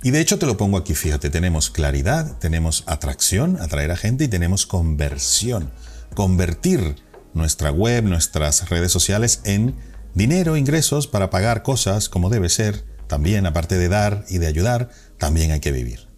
[0.03, 4.25] Y de hecho te lo pongo aquí, fíjate, tenemos claridad, tenemos atracción, atraer a gente
[4.25, 5.71] y tenemos conversión,
[6.15, 6.97] convertir
[7.35, 9.75] nuestra web, nuestras redes sociales en
[10.15, 12.83] dinero, ingresos para pagar cosas como debe ser.
[13.09, 16.09] También, aparte de dar y de ayudar, también hay que vivir.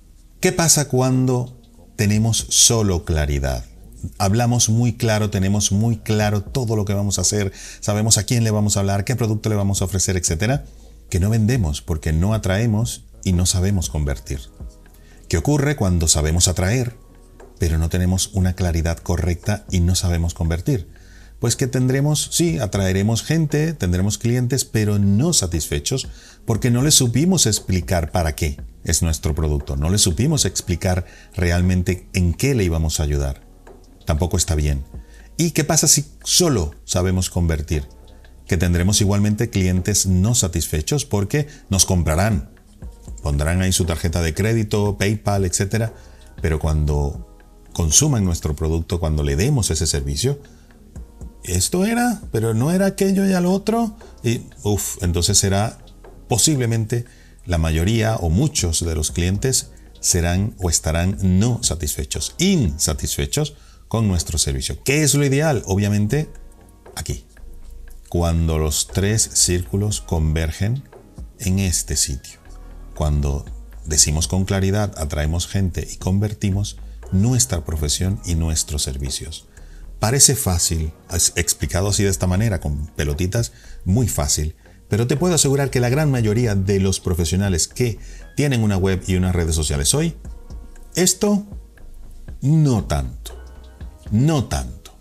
[0.40, 1.61] ¿Qué pasa cuando
[1.97, 3.64] tenemos solo claridad?
[4.18, 8.45] Hablamos muy claro, tenemos muy claro todo lo que vamos a hacer, sabemos a quién
[8.45, 10.64] le vamos a hablar, qué producto le vamos a ofrecer, etcétera,
[11.11, 14.41] que no vendemos porque no atraemos y no sabemos convertir.
[15.29, 16.97] ¿Qué ocurre cuando sabemos atraer,
[17.59, 20.89] pero no tenemos una claridad correcta y no sabemos convertir?
[21.43, 26.07] pues que tendremos, sí, atraeremos gente, tendremos clientes, pero no satisfechos
[26.45, 31.05] porque no les supimos explicar para qué es nuestro producto, no les supimos explicar
[31.35, 33.43] realmente en qué le íbamos a ayudar.
[34.07, 34.85] Tampoco está bien.
[35.37, 37.89] ¿Y qué pasa si solo sabemos convertir?
[38.47, 42.51] Que tendremos igualmente clientes no satisfechos porque nos comprarán,
[43.23, 45.91] pondrán ahí su tarjeta de crédito, PayPal, etc.
[46.41, 47.39] Pero cuando
[47.73, 50.39] consuman nuestro producto, cuando le demos ese servicio,
[51.45, 53.97] esto era, pero no era aquello y al otro.
[54.23, 55.79] Y uff, entonces será
[56.29, 57.05] posiblemente
[57.47, 63.55] la mayoría o muchos de los clientes serán o estarán no satisfechos, insatisfechos
[63.89, 64.83] con nuestro servicio.
[64.85, 65.63] ¿Qué es lo ideal?
[65.67, 66.29] Obviamente
[66.97, 67.25] aquí.
[68.09, 70.83] Cuando los tres círculos convergen
[71.39, 72.42] en este sitio.
[73.03, 73.45] Cuando
[73.85, 76.77] decimos con claridad, atraemos gente y convertimos
[77.11, 79.49] nuestra profesión y nuestros servicios.
[79.99, 80.93] Parece fácil,
[81.35, 83.51] explicado así de esta manera, con pelotitas,
[83.85, 84.55] muy fácil,
[84.88, 87.99] pero te puedo asegurar que la gran mayoría de los profesionales que
[88.37, 90.15] tienen una web y unas redes sociales hoy,
[90.95, 91.45] esto
[92.41, 93.37] no tanto,
[94.12, 94.97] no tanto.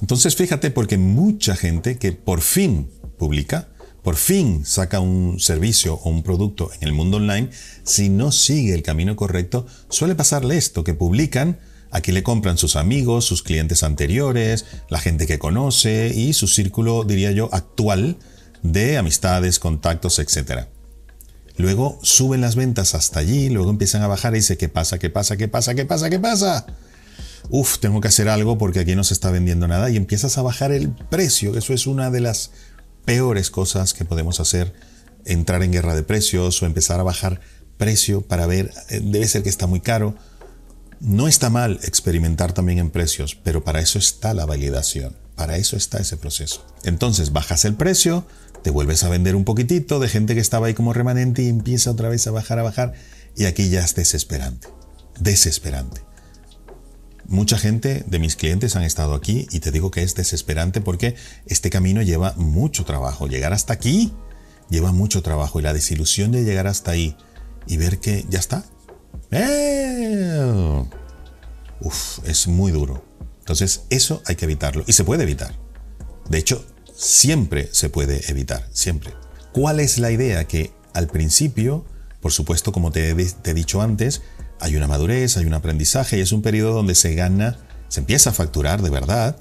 [0.00, 3.71] Entonces fíjate porque mucha gente que por fin publica,
[4.02, 7.50] por fin saca un servicio o un producto en el mundo online,
[7.84, 11.58] si no sigue el camino correcto, suele pasarle esto, que publican,
[11.92, 17.04] Aquí le compran sus amigos, sus clientes anteriores, la gente que conoce y su círculo,
[17.04, 18.16] diría yo, actual
[18.62, 20.68] de amistades, contactos, etc.
[21.58, 24.98] Luego suben las ventas hasta allí, luego empiezan a bajar y dice, ¿qué pasa?
[24.98, 25.36] ¿Qué pasa?
[25.36, 25.74] ¿Qué pasa?
[25.74, 26.08] ¿Qué pasa?
[26.08, 26.66] ¿Qué pasa?
[27.50, 30.42] Uf, tengo que hacer algo porque aquí no se está vendiendo nada y empiezas a
[30.42, 31.58] bajar el precio.
[31.58, 32.52] Eso es una de las
[33.04, 34.72] peores cosas que podemos hacer,
[35.24, 37.40] entrar en guerra de precios o empezar a bajar
[37.76, 40.14] precio para ver, eh, debe ser que está muy caro
[41.02, 45.76] no está mal experimentar también en precios, pero para eso está la validación, para eso
[45.76, 46.64] está ese proceso.
[46.84, 48.24] Entonces bajas el precio,
[48.62, 51.90] te vuelves a vender un poquitito de gente que estaba ahí como remanente y empieza
[51.90, 52.94] otra vez a bajar, a bajar,
[53.36, 54.68] y aquí ya es desesperante,
[55.18, 56.02] desesperante.
[57.32, 61.16] Mucha gente de mis clientes han estado aquí y te digo que es desesperante porque
[61.46, 63.26] este camino lleva mucho trabajo.
[63.26, 64.12] Llegar hasta aquí
[64.68, 67.16] lleva mucho trabajo y la desilusión de llegar hasta ahí
[67.66, 68.64] y ver que ya está,
[69.30, 70.84] eh,
[72.26, 73.02] es muy duro.
[73.40, 74.84] Entonces, eso hay que evitarlo.
[74.86, 75.54] Y se puede evitar.
[76.28, 76.64] De hecho,
[76.94, 78.68] siempre se puede evitar.
[78.72, 79.14] Siempre.
[79.52, 80.46] ¿Cuál es la idea?
[80.46, 81.86] Que al principio,
[82.20, 84.20] por supuesto, como te he, dicho antes,
[84.62, 88.30] hay una madurez, hay un aprendizaje y es un periodo donde se gana, se empieza
[88.30, 89.36] a facturar de verdad,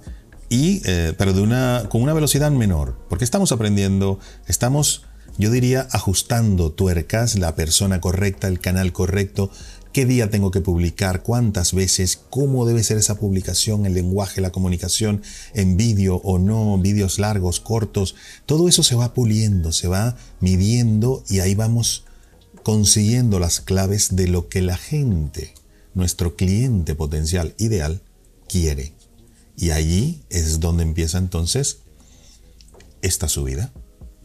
[0.50, 2.98] y, eh, pero de una, con una velocidad menor.
[3.08, 5.04] Porque estamos aprendiendo, estamos
[5.38, 9.50] yo diría ajustando tuercas, la persona correcta, el canal correcto,
[9.94, 14.52] qué día tengo que publicar, cuántas veces, cómo debe ser esa publicación, el lenguaje, la
[14.52, 15.22] comunicación,
[15.54, 21.24] en vídeo o no, vídeos largos, cortos, todo eso se va puliendo, se va midiendo
[21.30, 22.06] y ahí vamos
[22.64, 25.54] consiguiendo las claves de lo que la gente,
[25.94, 28.02] nuestro cliente potencial ideal,
[28.48, 28.94] quiere.
[29.58, 31.80] Y allí es donde empieza entonces
[33.02, 33.72] esta subida.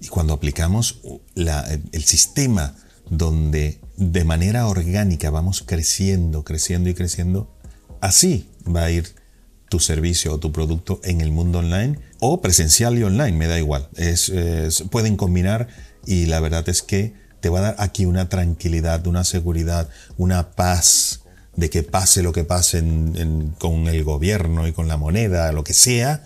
[0.00, 1.00] Y cuando aplicamos
[1.34, 2.76] el sistema
[3.10, 7.50] donde de manera orgánica vamos creciendo, creciendo y creciendo,
[8.00, 9.14] así va a ir
[9.68, 13.58] tu servicio o tu producto en el mundo online o presencial y online, me da
[13.58, 13.88] igual.
[14.90, 15.68] pueden combinar
[16.06, 17.14] y la verdad es que
[17.46, 21.20] te va a dar aquí una tranquilidad, una seguridad, una paz
[21.54, 22.82] de que pase lo que pase
[23.58, 26.24] con el gobierno y con la moneda, lo que sea,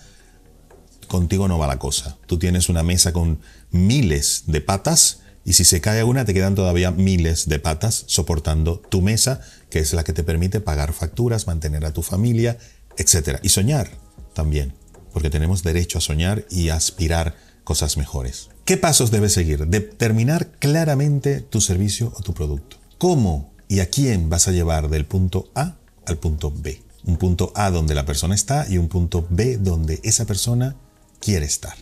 [1.09, 2.16] contigo no va la cosa.
[2.24, 3.38] Tú tienes una mesa con
[3.70, 8.78] miles de patas y si se cae una te quedan todavía miles de patas soportando
[8.78, 12.56] tu mesa, que es la que te permite pagar facturas, mantener a tu familia,
[12.96, 13.40] etc.
[13.42, 13.90] Y soñar
[14.33, 14.72] también,
[15.12, 18.48] porque tenemos derecho a soñar y aspirar cosas mejores.
[18.70, 19.66] ¿Qué pasos debes seguir?
[19.66, 22.76] Determinar claramente tu servicio o tu producto.
[22.98, 25.74] ¿Cómo y a quién vas a llevar del punto A
[26.06, 26.80] al punto B.
[27.02, 30.76] Un punto A donde la persona está y un punto B donde esa persona
[31.18, 31.74] quiere estar.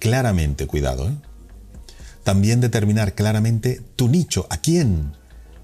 [0.00, 1.08] Claramente, cuidado.
[1.08, 1.14] ¿eh?
[2.24, 5.12] También determinar claramente tu nicho, a quién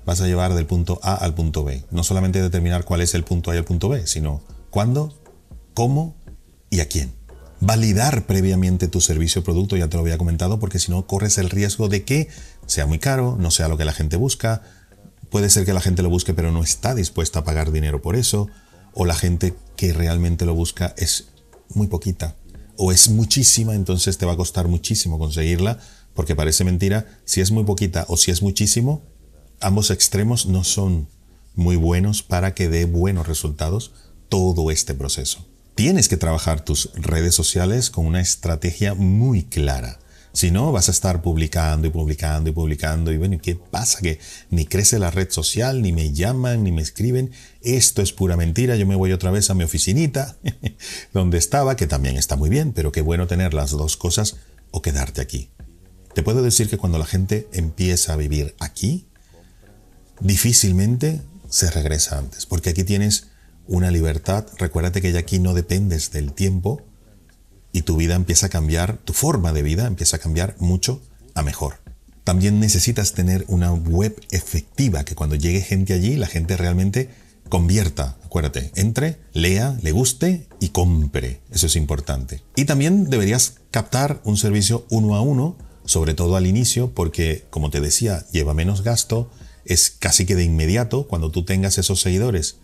[0.07, 1.85] vas a llevar del punto A al punto B.
[1.91, 4.41] No solamente determinar cuál es el punto A y el punto B, sino
[4.71, 5.21] cuándo,
[5.75, 6.15] cómo
[6.71, 7.24] y a quién.
[7.65, 11.39] Validar previamente tu servicio o producto, ya te lo había comentado, porque si no corres
[11.39, 12.29] el riesgo de que
[12.67, 14.63] sea muy caro, no sea lo que la gente busca,
[15.35, 18.15] Puede ser que la gente lo busque pero no está dispuesta a pagar dinero por
[18.15, 18.47] eso,
[18.93, 21.27] o la gente que realmente lo busca es
[21.71, 22.37] muy poquita,
[22.77, 25.81] o es muchísima, entonces te va a costar muchísimo conseguirla,
[26.15, 29.03] porque parece mentira, si es muy poquita o si es muchísimo,
[29.61, 31.09] ambos extremos no son
[31.57, 33.91] muy buenos para que dé buenos resultados
[34.29, 35.45] todo este proceso.
[35.75, 39.99] Tienes que trabajar tus redes sociales con una estrategia muy clara.
[40.33, 43.13] Si no, vas a estar publicando y publicando y publicando.
[43.13, 44.01] Y bueno, ¿qué pasa?
[44.01, 47.33] Que ni crece la red social, ni me llaman, ni me escriben.
[47.61, 48.77] Esto es pura mentira.
[48.77, 50.37] Yo me voy otra vez a mi oficinita,
[51.13, 54.37] donde estaba, que también está muy bien, pero qué bueno tener las dos cosas
[54.71, 55.51] o quedarte aquí.
[56.15, 59.09] Te puedo decir que cuando la gente empieza a vivir aquí,
[60.21, 63.29] difícilmente se regresa antes, porque aquí tienes
[63.67, 64.47] una libertad.
[64.59, 66.83] Recuérdate que ya aquí no dependes del tiempo,
[67.75, 71.03] y tu vida empieza a cambiar, tu forma de vida empieza a cambiar mucho
[71.35, 71.81] a mejor.
[72.23, 77.11] También necesitas tener una web efectiva, que cuando llegue gente allí, la gente realmente
[77.49, 81.41] convierta, acuérdate, entre, lea, le guste y compre.
[81.51, 82.43] Eso es importante.
[82.55, 87.71] Y también deberías captar un servicio uno a uno, sobre todo al inicio, porque, como
[87.71, 89.31] te decía, lleva menos gasto,
[89.65, 92.59] es casi que de inmediato cuando tú tengas esos seguidores,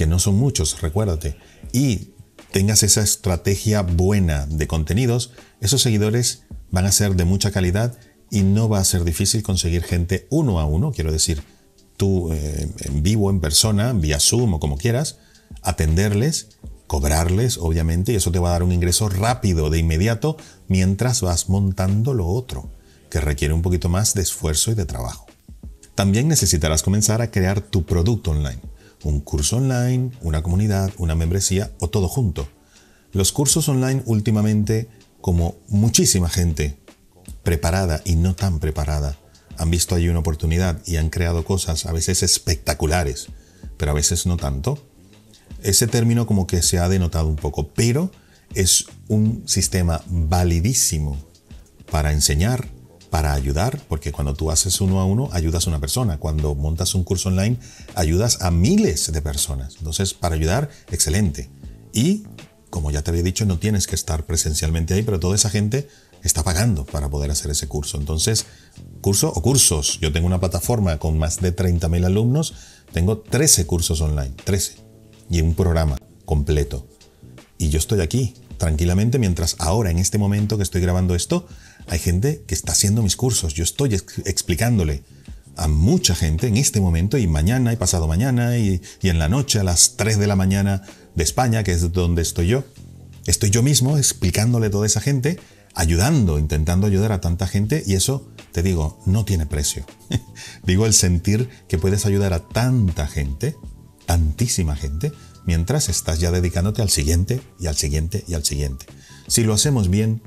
[0.00, 1.36] que no son muchos, recuérdate,
[1.74, 2.12] y
[2.52, 7.98] tengas esa estrategia buena de contenidos, esos seguidores van a ser de mucha calidad
[8.30, 11.42] y no va a ser difícil conseguir gente uno a uno, quiero decir,
[11.98, 15.18] tú eh, en vivo, en persona, vía Zoom o como quieras,
[15.60, 21.20] atenderles, cobrarles, obviamente, y eso te va a dar un ingreso rápido, de inmediato, mientras
[21.20, 22.70] vas montando lo otro,
[23.10, 25.26] que requiere un poquito más de esfuerzo y de trabajo.
[25.94, 28.62] También necesitarás comenzar a crear tu producto online
[29.02, 32.48] un curso online, una comunidad, una membresía o todo junto.
[33.12, 34.88] Los cursos online últimamente,
[35.20, 36.78] como muchísima gente
[37.42, 39.16] preparada y no tan preparada,
[39.56, 43.28] han visto ahí una oportunidad y han creado cosas a veces espectaculares,
[43.76, 44.78] pero a veces no tanto.
[45.62, 48.10] Ese término como que se ha denotado un poco, pero
[48.54, 51.18] es un sistema validísimo
[51.90, 52.68] para enseñar,
[53.10, 56.18] para ayudar, porque cuando tú haces uno a uno, ayudas a una persona.
[56.18, 57.58] Cuando montas un curso online,
[57.96, 59.74] ayudas a miles de personas.
[59.78, 61.50] Entonces, para ayudar, excelente.
[61.92, 62.22] Y,
[62.70, 65.88] como ya te había dicho, no tienes que estar presencialmente ahí, pero toda esa gente
[66.22, 67.98] está pagando para poder hacer ese curso.
[67.98, 68.46] Entonces,
[69.00, 69.98] curso o cursos.
[70.00, 72.54] Yo tengo una plataforma con más de 30.000 alumnos,
[72.92, 74.76] tengo 13 cursos online, 13,
[75.30, 76.86] y un programa completo.
[77.58, 81.46] Y yo estoy aquí, tranquilamente, mientras ahora, en este momento que estoy grabando esto,
[81.88, 83.54] hay gente que está haciendo mis cursos.
[83.54, 85.02] Yo estoy explicándole
[85.56, 89.60] a mucha gente en este momento y mañana y pasado mañana y, en la noche
[89.60, 90.82] a las 3 de la mañana
[91.14, 92.64] de España, que es donde estoy yo.
[93.26, 95.38] Estoy yo mismo explicándole a toda esa gente,
[95.74, 99.84] ayudando, intentando ayudar a tanta gente y eso, te digo, no tiene precio.
[100.64, 103.56] digo el sentir que puedes ayudar a tanta gente,
[104.06, 105.12] tantísima gente,
[105.44, 108.86] mientras estás ya dedicándote al siguiente y al siguiente y al siguiente.
[109.26, 110.22] Si lo hacemos bien,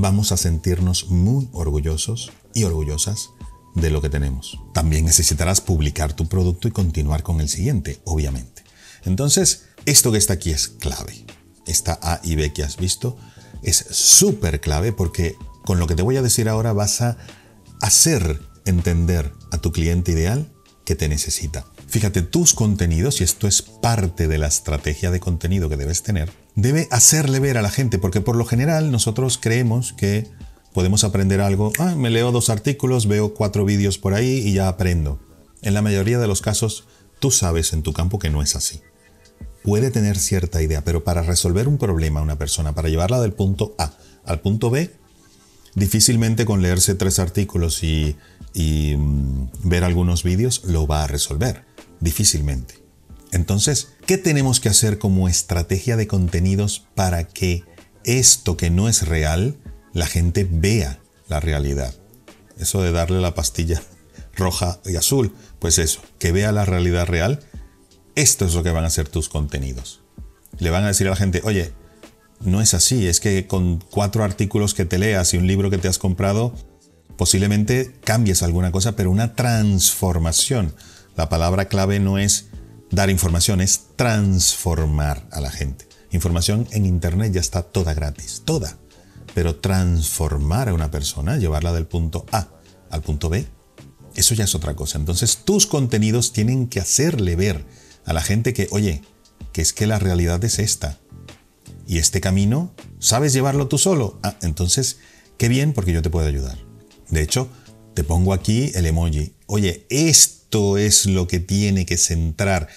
[0.00, 3.30] vamos a sentirnos muy orgullosos y orgullosas
[3.74, 4.58] de lo que tenemos.
[4.74, 8.64] También necesitarás publicar tu producto y continuar con el siguiente, obviamente.
[9.04, 11.24] Entonces, esto que está aquí es clave.
[11.66, 13.16] Esta A y B que has visto
[13.62, 17.16] es súper clave porque con lo que te voy a decir ahora vas a
[17.80, 20.52] hacer entender a tu cliente ideal
[20.84, 21.66] que te necesita.
[21.86, 26.30] Fíjate, tus contenidos, y esto es parte de la estrategia de contenido que debes tener,
[26.60, 30.26] debe hacerle ver a la gente, porque por lo general nosotros creemos que
[30.72, 34.68] podemos aprender algo, ah, me leo dos artículos, veo cuatro vídeos por ahí y ya
[34.68, 35.18] aprendo.
[35.62, 36.84] En la mayoría de los casos,
[37.18, 38.80] tú sabes en tu campo que no es así.
[39.62, 43.32] Puede tener cierta idea, pero para resolver un problema a una persona, para llevarla del
[43.32, 43.92] punto A
[44.24, 44.90] al punto B,
[45.74, 48.16] difícilmente con leerse tres artículos y,
[48.54, 51.64] mm, ver algunos vídeos lo va a resolver.
[52.00, 52.74] Difícilmente.
[53.32, 57.64] Entonces, ¿qué tenemos que hacer como estrategia de contenidos para que
[58.04, 59.58] esto que no es real,
[59.92, 61.94] la gente vea la realidad?
[62.58, 63.82] Eso de darle la pastilla
[64.36, 67.40] roja y azul, pues eso, que vea la realidad real,
[68.16, 70.00] esto es lo que van a ser tus contenidos.
[70.58, 71.72] Le van a decir a la gente, oye,
[72.40, 75.78] no es así, es que con cuatro artículos que te leas y un libro que
[75.78, 76.54] te has comprado,
[77.16, 80.74] posiblemente cambies alguna cosa, pero una transformación.
[81.16, 82.46] La palabra clave no es
[82.90, 85.88] dar información, es transformar a la gente.
[86.12, 88.76] Información en Internet ya está toda gratis, toda.
[89.34, 92.48] Pero transformar a una persona, llevarla del punto A
[92.90, 93.46] al punto B,
[94.16, 94.98] eso ya es otra cosa.
[94.98, 97.64] Entonces tus contenidos tienen que hacerle ver
[98.04, 99.02] a la gente que, oye,
[99.52, 100.98] que es que la realidad es esta.
[101.86, 104.18] Y este camino, ¿sabes llevarlo tú solo?
[104.22, 104.98] Ah, entonces,
[105.38, 106.58] qué bien porque yo te puedo ayudar.
[107.08, 107.48] De hecho,
[108.00, 109.34] te pongo aquí el emoji.
[109.44, 112.68] Oye, esto es lo que tiene que centrar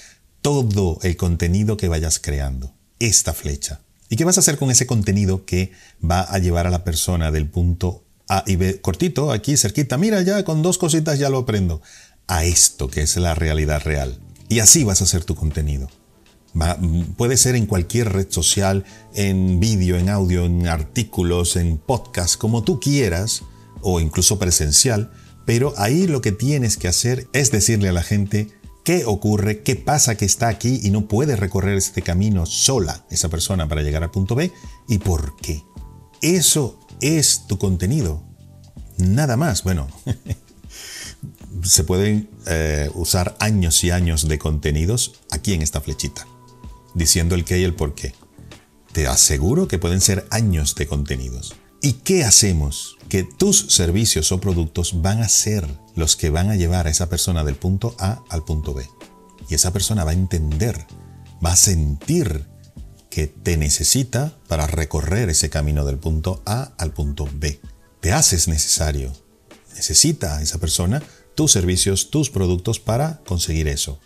[0.41, 2.73] todo el contenido que vayas creando.
[2.99, 3.79] Esta flecha.
[4.09, 5.71] ¿Y qué vas a hacer con ese contenido que
[6.03, 9.97] va a llevar a la persona del punto A y B cortito, aquí cerquita?
[9.97, 11.81] Mira, ya con dos cositas ya lo aprendo.
[12.27, 14.19] A esto que es la realidad real.
[14.49, 15.87] Y así vas a hacer tu contenido.
[17.15, 18.83] puede ser en cualquier red social,
[19.15, 23.43] en vídeo, en audio, en artículos, en podcast, como tú quieras,
[23.83, 25.11] o incluso presencial,
[25.45, 28.49] pero ahí lo que tienes que hacer es decirle a la gente
[28.83, 33.29] qué ocurre, qué pasa que está aquí y no puede recorrer este camino sola esa
[33.29, 34.51] persona para llegar al punto B
[34.87, 35.63] y por qué.
[36.21, 38.23] Eso es tu contenido.
[38.97, 39.63] Nada más.
[39.63, 39.87] Bueno,
[41.63, 46.27] se pueden eh, usar años y años de contenidos aquí en esta flechita,
[46.93, 48.13] diciendo el qué y el por qué.
[48.91, 51.55] Te aseguro que pueden ser años de contenidos.
[51.85, 52.97] ¿Y qué hacemos?
[53.09, 55.67] Que tus servicios o productos van a ser
[55.97, 58.87] los que van a llevar a esa persona del punto A al punto B.
[59.49, 60.87] Y esa persona va a entender,
[61.45, 62.45] va a sentir
[63.09, 67.59] que te necesita para recorrer ese camino del punto A al punto B.
[67.99, 69.11] Te haces necesario.
[69.75, 71.03] Necesita esa persona
[71.35, 73.99] tus servicios, tus productos para conseguir eso.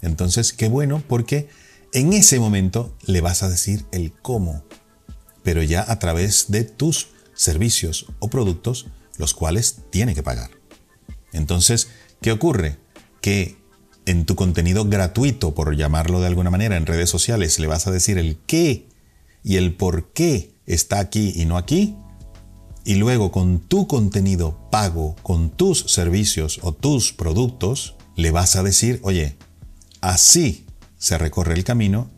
[0.00, 1.50] Entonces, qué bueno porque
[1.92, 4.64] en ese momento le vas a decir el cómo,
[5.42, 7.08] pero ya a través de tus
[7.38, 8.86] servicios o productos,
[9.16, 10.50] los cuales tiene que pagar.
[11.32, 11.88] Entonces,
[12.20, 12.78] ¿qué ocurre?
[13.22, 13.56] Que
[14.06, 17.90] en tu contenido gratuito, por llamarlo de alguna manera, en redes sociales, le vas a
[17.90, 18.88] decir el qué
[19.44, 21.96] y el por qué está aquí y no aquí,
[22.84, 28.62] y luego con tu contenido pago, con tus servicios o tus productos, le vas a
[28.62, 29.36] decir, oye,
[30.00, 30.66] así
[30.96, 32.10] se recorre el camino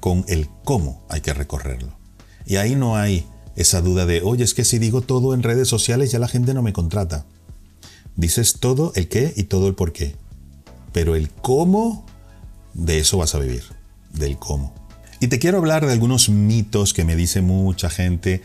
[0.00, 1.96] con el cómo hay que recorrerlo.
[2.44, 3.26] Y ahí no hay
[3.56, 6.54] esa duda de, oye, es que si digo todo en redes sociales ya la gente
[6.54, 7.26] no me contrata.
[8.16, 10.16] Dices todo el qué y todo el por qué.
[10.92, 12.06] Pero el cómo,
[12.74, 13.64] de eso vas a vivir,
[14.12, 14.74] del cómo.
[15.20, 18.42] Y te quiero hablar de algunos mitos que me dice mucha gente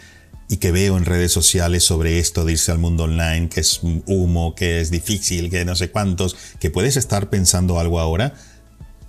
[0.50, 3.82] y que veo en redes sociales sobre esto de irse al mundo online, que es
[4.06, 8.34] humo, que es difícil, que no sé cuántos, que puedes estar pensando algo ahora,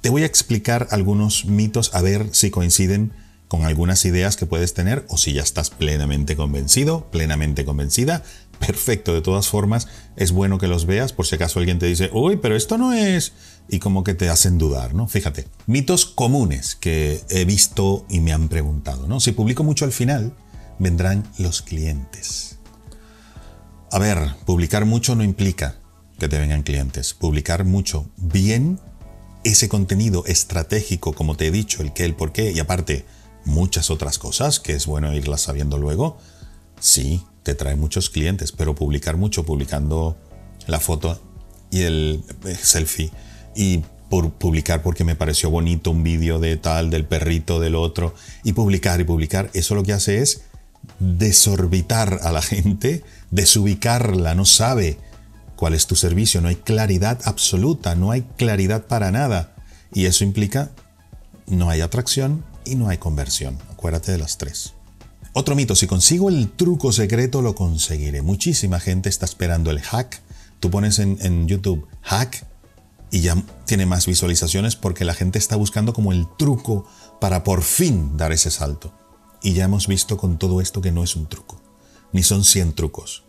[0.00, 3.12] te voy a explicar algunos mitos a ver si coinciden
[3.48, 8.22] con algunas ideas que puedes tener o si ya estás plenamente convencido, plenamente convencida.
[8.58, 12.10] Perfecto, de todas formas, es bueno que los veas por si acaso alguien te dice,
[12.12, 13.32] uy, pero esto no es...
[13.68, 15.08] y como que te hacen dudar, ¿no?
[15.08, 19.20] Fíjate, mitos comunes que he visto y me han preguntado, ¿no?
[19.20, 20.34] Si publico mucho al final,
[20.78, 22.58] vendrán los clientes.
[23.90, 25.76] A ver, publicar mucho no implica
[26.18, 27.14] que te vengan clientes.
[27.14, 28.80] Publicar mucho bien
[29.44, 33.06] ese contenido estratégico, como te he dicho, el qué, el por qué, y aparte
[33.44, 36.18] muchas otras cosas que es bueno irlas sabiendo luego,
[36.80, 40.16] sí, te trae muchos clientes, pero publicar mucho, publicando
[40.66, 41.20] la foto
[41.70, 43.10] y el eh, selfie
[43.54, 48.14] y por publicar porque me pareció bonito un vídeo de tal, del perrito, del otro,
[48.42, 50.42] y publicar y publicar, eso lo que hace es
[50.98, 54.98] desorbitar a la gente, desubicarla, no sabe
[55.56, 59.54] cuál es tu servicio, no hay claridad absoluta, no hay claridad para nada.
[59.92, 60.70] Y eso implica
[61.46, 63.58] no hay atracción y no hay conversión.
[63.70, 64.74] Acuérdate de las tres.
[65.32, 68.22] Otro mito, si consigo el truco secreto lo conseguiré.
[68.22, 70.20] Muchísima gente está esperando el hack.
[70.60, 72.44] Tú pones en, YouTube hack
[73.10, 76.86] y ya tiene más visualizaciones porque la gente está buscando como el truco
[77.20, 78.92] para por fin dar ese salto.
[79.42, 81.60] Y ya hemos visto con todo esto que no es un truco,
[82.12, 83.22] ni son 100 trucos.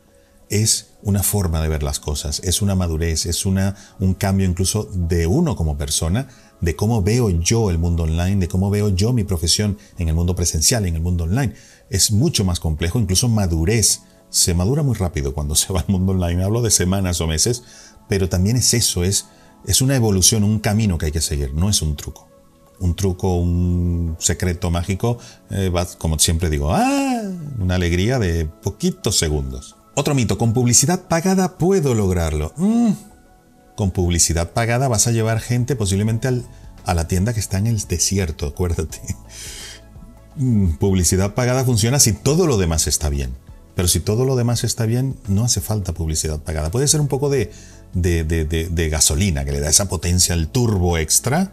[0.50, 4.90] Es una forma de ver las cosas, es una madurez, es una, un cambio incluso
[4.94, 6.28] de uno como persona,
[6.60, 10.16] de cómo veo yo el mundo online, de cómo veo yo mi profesión en el
[10.16, 11.54] mundo presencial, en el mundo online.
[11.90, 16.14] Es mucho más complejo, incluso madurez se madura muy rápido cuando se va al mundo
[16.14, 16.44] online.
[16.44, 17.64] Hablo de semanas o meses,
[18.08, 19.28] pero también es eso, es,
[19.66, 22.28] es una evolución, un camino que hay que seguir, no es un truco.
[22.80, 25.18] Un truco, un secreto mágico,
[25.50, 27.22] eh, va, como siempre digo, ¡ah!
[27.60, 29.76] una alegría de poquitos segundos.
[30.00, 32.54] Otro mito, con publicidad pagada puedo lograrlo.
[32.56, 32.92] Mm,
[33.76, 36.30] con publicidad pagada vas a llevar gente posiblemente
[36.86, 39.02] a la tienda que está en el desierto, acuérdate.
[40.38, 43.36] Mm, publicidad pagada funciona si todo lo demás está bien.
[43.76, 46.72] Pero si todo lo demás está bien, no hace falta publicidad pagada.
[46.72, 47.52] Puede ser un poco de,
[47.94, 51.52] de, gasolina que le da esa potencia al turbo extra,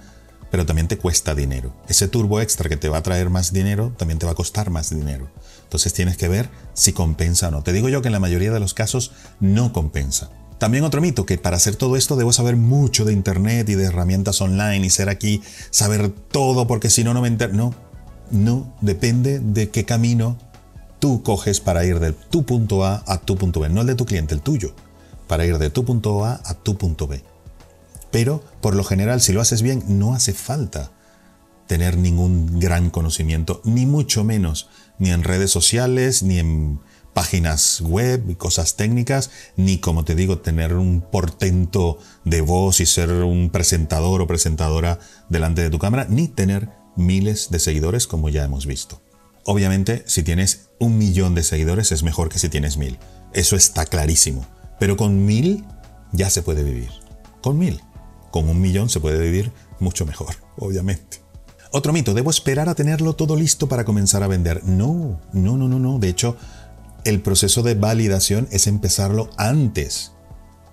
[0.53, 1.75] pero también te cuesta dinero.
[1.89, 4.71] Ese turbo extra que te va a traer más dinero, también te va a costar
[4.71, 5.29] más dinero.
[5.67, 7.63] Entonces tienes que ver si compensa o no.
[7.63, 9.11] Te digo yo que en la mayoría de los casos
[9.41, 10.31] no compensa.
[10.59, 13.85] También otro mito, que para hacer todo esto debo saber mucho de Internet y de
[13.85, 17.53] herramientas online y ser aquí, saber todo, porque si no, no me entero.
[17.53, 17.75] No,
[18.31, 20.39] no, depende de qué camino
[20.99, 23.97] tú coges para ir de tu punto A a tu punto B, no el de
[23.97, 24.75] tu cliente, el tuyo,
[25.27, 27.23] para ir de tu punto A a tu punto B.
[28.11, 30.93] Pero, por lo general, si lo haces bien, no hace falta
[31.67, 36.81] tener ningún gran conocimiento, ni mucho menos, ni en redes sociales, ni en
[37.15, 42.87] páginas web y cosas técnicas, ni como te digo, tener un portento de voz y
[42.87, 44.99] ser un presentador o presentadora
[45.31, 49.01] delante de tu cámara, ni tener miles de seguidores como ya hemos visto.
[49.45, 52.99] Obviamente, si tienes un millón de seguidores es mejor que si tienes mil.
[53.33, 54.45] Eso está clarísimo.
[54.79, 55.65] Pero con mil
[56.13, 56.91] ya se puede vivir.
[57.43, 57.81] Con mil.
[58.31, 61.19] Con un millón se puede vivir mucho mejor, obviamente.
[61.73, 64.65] Otro mito, debo esperar a tenerlo todo listo para comenzar a vender.
[64.65, 65.99] No, no, no, no, no.
[65.99, 66.37] De hecho,
[67.05, 70.13] el proceso de validación es empezarlo antes,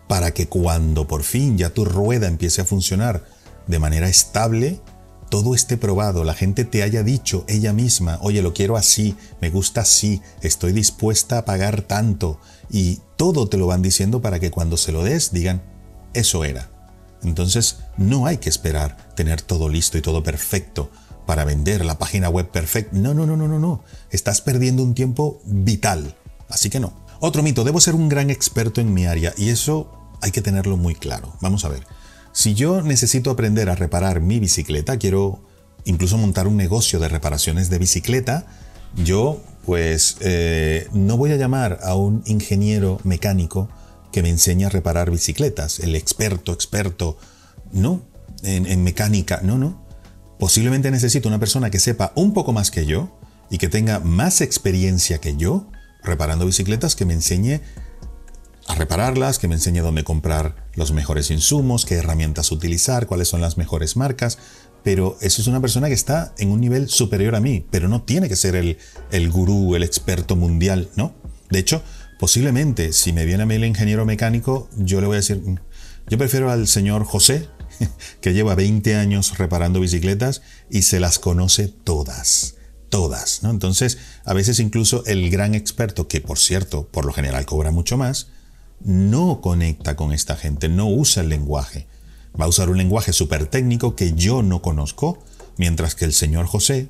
[0.07, 3.23] para que cuando por fin ya tu rueda empiece a funcionar
[3.67, 4.81] de manera estable,
[5.29, 9.49] todo esté probado, la gente te haya dicho ella misma, oye, lo quiero así, me
[9.49, 12.39] gusta así, estoy dispuesta a pagar tanto,
[12.69, 15.63] y todo te lo van diciendo para que cuando se lo des digan,
[16.13, 16.72] eso era.
[17.23, 20.89] Entonces, no hay que esperar tener todo listo y todo perfecto
[21.25, 22.97] para vender la página web perfecta.
[22.97, 23.83] No, no, no, no, no, no.
[24.11, 26.15] Estás perdiendo un tiempo vital.
[26.49, 26.93] Así que no.
[27.19, 30.77] Otro mito, debo ser un gran experto en mi área y eso hay que tenerlo
[30.77, 31.33] muy claro.
[31.41, 31.85] Vamos a ver.
[32.33, 35.41] Si yo necesito aprender a reparar mi bicicleta, quiero
[35.85, 38.45] incluso montar un negocio de reparaciones de bicicleta,
[38.95, 43.69] yo pues eh, no voy a llamar a un ingeniero mecánico
[44.13, 47.17] que me enseñe a reparar bicicletas, el experto, experto,
[47.73, 48.01] no,
[48.43, 49.85] en, en mecánica, no, no.
[50.39, 54.39] Posiblemente necesito una persona que sepa un poco más que yo y que tenga más
[54.39, 55.67] experiencia que yo
[56.03, 57.61] reparando bicicletas que me enseñe
[58.67, 63.41] a repararlas, que me enseñe dónde comprar los mejores insumos, qué herramientas utilizar, cuáles son
[63.41, 64.37] las mejores marcas.
[64.83, 68.03] Pero eso es una persona que está en un nivel superior a mí, pero no
[68.03, 68.77] tiene que ser el,
[69.11, 71.13] el gurú, el experto mundial, ¿no?
[71.49, 71.81] De hecho,
[72.23, 75.57] posiblemente si me viene a mí el ingeniero mecánico, yo le voy a decir, mm,
[76.07, 77.49] yo prefiero al señor José,
[78.21, 82.55] que lleva 20 años reparando bicicletas y se las conoce todas
[82.87, 83.43] todas.
[83.43, 83.49] ¿no?
[83.49, 87.97] Entonces, a veces incluso el gran experto, que por cierto, por lo general cobra mucho
[87.97, 88.27] más,
[88.79, 91.87] no conecta con esta gente, no usa el lenguaje.
[92.39, 95.21] Va a usar un lenguaje súper técnico que yo no conozco,
[95.57, 96.89] mientras que el señor José,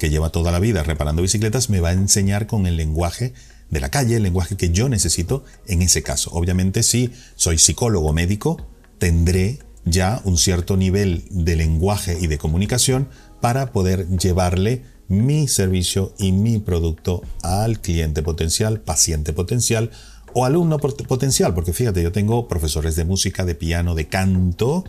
[0.00, 3.34] que lleva toda la vida reparando bicicletas, me va a enseñar con el lenguaje
[3.74, 6.30] de la calle, el lenguaje que yo necesito en ese caso.
[6.32, 8.64] Obviamente si soy psicólogo médico,
[8.98, 13.08] tendré ya un cierto nivel de lenguaje y de comunicación
[13.40, 19.90] para poder llevarle mi servicio y mi producto al cliente potencial, paciente potencial
[20.34, 24.84] o alumno potencial, porque fíjate, yo tengo profesores de música, de piano, de canto,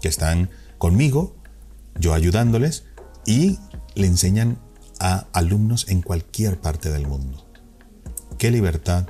[0.00, 1.34] que están conmigo,
[1.98, 2.84] yo ayudándoles,
[3.26, 3.58] y
[3.96, 4.58] le enseñan
[5.00, 7.49] a alumnos en cualquier parte del mundo.
[8.40, 9.06] Qué libertad,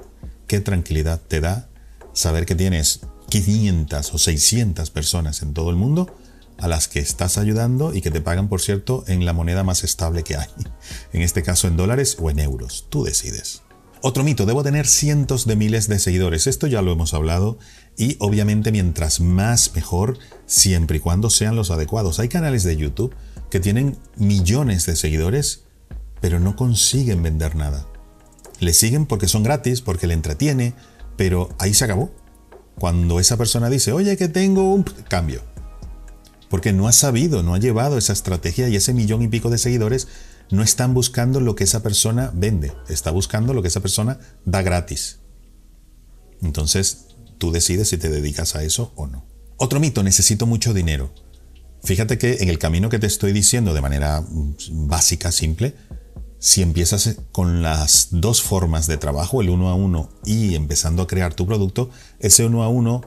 [0.49, 1.69] qué tranquilidad te da
[2.13, 6.13] saber que tienes 500 o 600 personas en todo el mundo
[6.59, 9.85] a las que estás ayudando y que te pagan, por cierto, en la moneda más
[9.85, 10.49] estable que hay.
[11.13, 12.87] En este caso en dólares o en euros.
[12.89, 13.63] Tú decides.
[14.03, 16.49] Otro mito, debo tener cientos de miles de seguidores.
[16.49, 17.57] Esto ya lo hemos hablado
[17.97, 22.19] y obviamente mientras más mejor, siempre y cuando sean los adecuados.
[22.19, 23.15] Hay canales de YouTube
[23.49, 25.67] que tienen millones de seguidores,
[26.21, 27.87] pero no consiguen vender nada.
[28.61, 30.75] Le siguen porque son gratis, porque le entretiene,
[31.17, 32.15] pero ahí se acabó.
[32.79, 35.43] Cuando esa persona dice, oye, que tengo un cambio,
[36.49, 39.59] porque no ha sabido, no ha llevado esa estrategia y ese millón y pico de
[39.59, 40.09] seguidores
[40.51, 44.63] no están buscando lo que esa persona vende, está buscando lo que esa persona da
[44.63, 45.21] gratis.
[46.43, 47.07] Entonces,
[47.39, 49.27] tú decides si te dedicas a eso o no.
[49.57, 51.13] Otro mito, necesito mucho dinero.
[51.83, 54.55] Fíjate que en el camino que te estoy diciendo de manera mm,
[54.89, 55.75] básica, simple,
[56.41, 61.07] si empiezas con las dos formas de trabajo, el uno a uno y empezando a
[61.07, 63.03] crear tu producto, ese uno a uno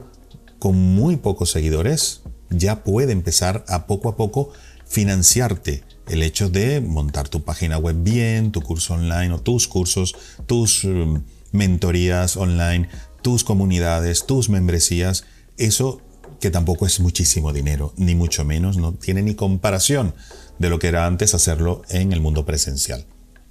[0.60, 4.50] con muy pocos seguidores ya puede empezar a poco a poco
[4.86, 10.14] financiarte el hecho de montar tu página web bien, tu curso online o tus cursos,
[10.46, 12.88] tus um, mentorías online,
[13.20, 15.24] tus comunidades, tus membresías,
[15.56, 16.00] eso
[16.40, 20.14] que tampoco es muchísimo dinero, ni mucho menos, no tiene ni comparación
[20.60, 23.06] de lo que era antes hacerlo en el mundo presencial.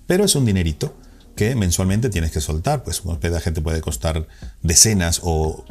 [0.07, 0.95] Pero es un dinerito
[1.35, 4.27] que mensualmente tienes que soltar, pues un hospedaje te puede costar
[4.61, 5.65] decenas o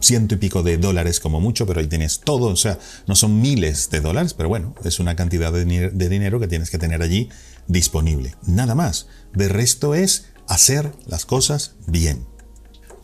[0.00, 3.40] ciento y pico de dólares como mucho, pero ahí tienes todo, o sea, no son
[3.40, 7.02] miles de dólares, pero bueno, es una cantidad de, de dinero que tienes que tener
[7.02, 7.28] allí
[7.68, 8.34] disponible.
[8.46, 9.06] Nada más.
[9.34, 12.26] De resto es hacer las cosas bien.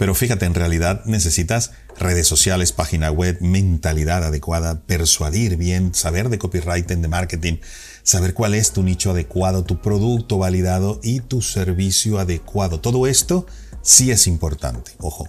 [0.03, 6.41] Pero fíjate, en realidad necesitas redes sociales, página web, mentalidad adecuada, persuadir bien, saber de
[6.41, 7.59] copywriting, de marketing,
[8.03, 12.81] saber cuál es tu nicho adecuado, tu producto validado y tu servicio adecuado.
[12.81, 13.47] Todo esto
[13.81, 15.29] sí es importante, ojo.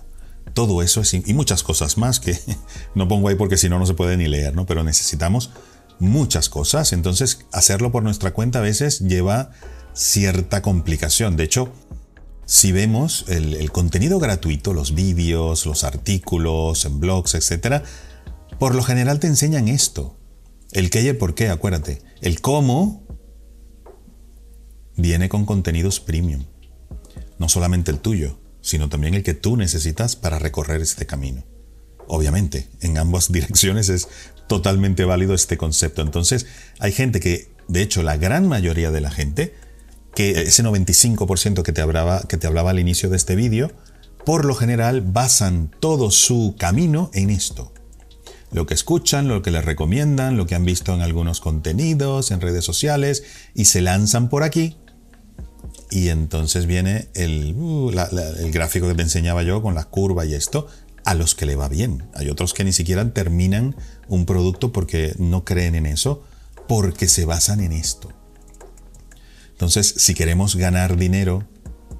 [0.55, 2.35] Todo eso es, y muchas cosas más que
[2.95, 4.65] no pongo ahí porque si no no se puede ni leer, ¿no?
[4.65, 5.51] Pero necesitamos
[5.99, 9.51] muchas cosas, entonces hacerlo por nuestra cuenta a veces lleva
[9.93, 11.37] cierta complicación.
[11.37, 11.71] De hecho,
[12.45, 17.83] si vemos el, contenido gratuito, los vídeos, los artículos en blogs, etc.,
[18.59, 20.17] por lo general te enseñan esto.
[20.71, 22.01] El qué y el por qué, acuérdate.
[22.21, 23.03] El cómo
[24.95, 26.45] viene con contenidos premium.
[27.39, 31.43] No solamente el tuyo, sino también el que tú necesitas para recorrer este camino.
[32.07, 34.07] Obviamente, en ambas direcciones es
[34.47, 36.01] totalmente válido este concepto.
[36.01, 36.45] Entonces,
[36.79, 39.55] hay gente que, de hecho, la gran mayoría de la gente,
[40.15, 43.71] que ese 95% que te, hablaba, que te hablaba al inicio de este vídeo,
[44.25, 47.73] por lo general basan todo su camino en esto.
[48.51, 52.39] Lo que escuchan, lo que les recomiendan, lo que han visto en algunos contenidos, en
[52.39, 53.23] redes sociales,
[53.55, 54.77] y se lanzan por aquí.
[55.89, 60.35] Y entonces viene el, uh, el gráfico que te enseñaba yo con la curva y
[60.35, 60.67] esto,
[61.03, 62.03] a los que le va bien.
[62.13, 63.75] Hay otros que ni siquiera terminan
[64.07, 66.23] un producto porque no creen en eso,
[66.67, 68.09] porque se basan en esto.
[69.63, 71.47] Entonces, si queremos ganar dinero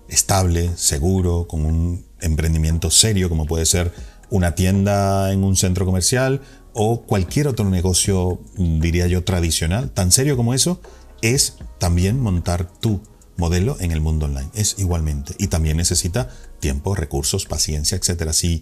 [0.10, 3.94] estable, seguro, con un emprendimiento serio, como puede ser
[4.30, 6.42] una tienda en un centro comercial
[6.74, 10.82] o cualquier otro negocio, diría yo, tradicional, tan serio como eso,
[11.22, 13.00] es también montar tu
[13.38, 14.50] modelo en el mundo online.
[14.54, 15.34] Es igualmente.
[15.38, 16.28] Y también necesita
[16.60, 18.34] tiempo, recursos, paciencia, etc.
[18.34, 18.62] Si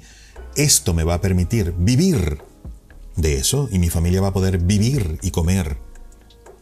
[0.55, 2.37] esto me va a permitir vivir
[3.15, 5.79] de eso y mi familia va a poder vivir y comer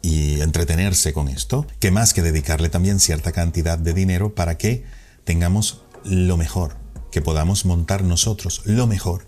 [0.01, 4.83] y entretenerse con esto, que más que dedicarle también cierta cantidad de dinero para que
[5.23, 6.77] tengamos lo mejor,
[7.11, 9.27] que podamos montar nosotros lo mejor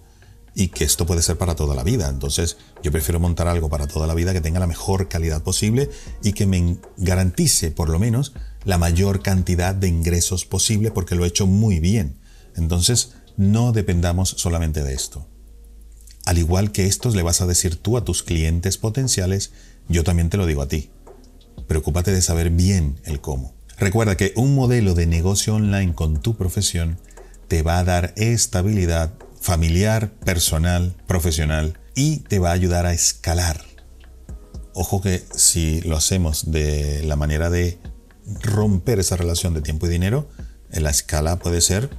[0.54, 2.10] y que esto puede ser para toda la vida.
[2.10, 5.90] Entonces yo prefiero montar algo para toda la vida que tenga la mejor calidad posible
[6.24, 11.26] y que me garantice por lo menos la mayor cantidad de ingresos posible porque lo
[11.26, 12.20] he hecho muy bien.
[12.56, 15.28] Entonces no dependamos solamente de esto.
[16.26, 19.52] Al igual que esto le vas a decir tú a tus clientes potenciales,
[19.92, 20.90] yo también te lo digo a ti.
[21.68, 23.54] Preocúpate de saber bien el cómo.
[23.78, 27.00] Recuerda que un modelo de negocio online con tu profesión
[27.48, 33.62] te va a dar estabilidad familiar, personal, profesional y te va a ayudar a escalar.
[34.74, 37.80] Ojo que si lo hacemos de la manera de
[38.42, 40.30] romper esa relación de tiempo y dinero,
[40.70, 41.90] la escala puede ser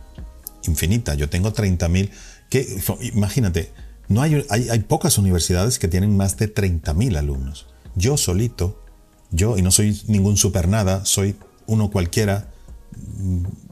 [0.63, 1.15] infinita.
[1.15, 2.11] Yo tengo 30.000,
[2.49, 2.81] que
[3.13, 3.73] imagínate,
[4.09, 7.67] no hay, hay, hay, pocas universidades que tienen más de 30.000 alumnos.
[7.95, 8.83] Yo solito,
[9.31, 11.37] yo, y no soy ningún super nada, soy
[11.67, 12.51] uno cualquiera,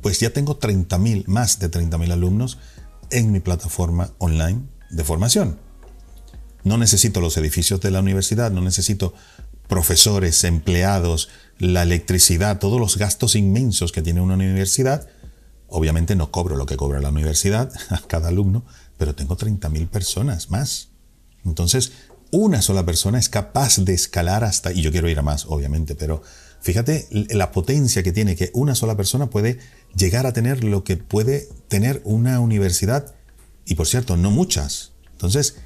[0.01, 2.59] pues ya tengo 30.000, más de 30.000 alumnos
[3.11, 4.61] en mi plataforma online
[4.91, 5.59] de formación.
[6.65, 9.15] No necesito los edificios de la universidad, no necesito
[9.69, 15.09] profesores, empleados, la electricidad, todos los gastos inmensos que tiene una universidad.
[15.69, 18.65] Obviamente no cobro lo que cobra la universidad a cada alumno,
[18.99, 20.89] pero tengo 30.000 personas más.
[21.45, 21.93] Entonces,
[22.31, 25.95] una sola persona es capaz de escalar hasta, y yo quiero ir a más, obviamente,
[25.95, 26.23] pero
[26.61, 29.59] fíjate la potencia que tiene que una sola persona puede
[29.95, 33.15] llegar a tener lo que puede tener una universidad,
[33.65, 34.93] y por cierto, no muchas.
[35.13, 35.57] Entonces,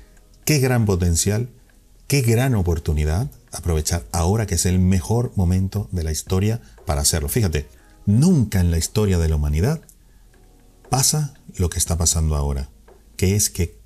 [0.44, 1.50] qué gran potencial,
[2.06, 7.28] qué gran oportunidad aprovechar ahora que es el mejor momento de la historia para hacerlo.
[7.28, 7.68] Fíjate,
[8.04, 9.80] nunca en la historia de la humanidad
[10.90, 12.68] pasa lo que está pasando ahora,
[13.16, 13.78] que es que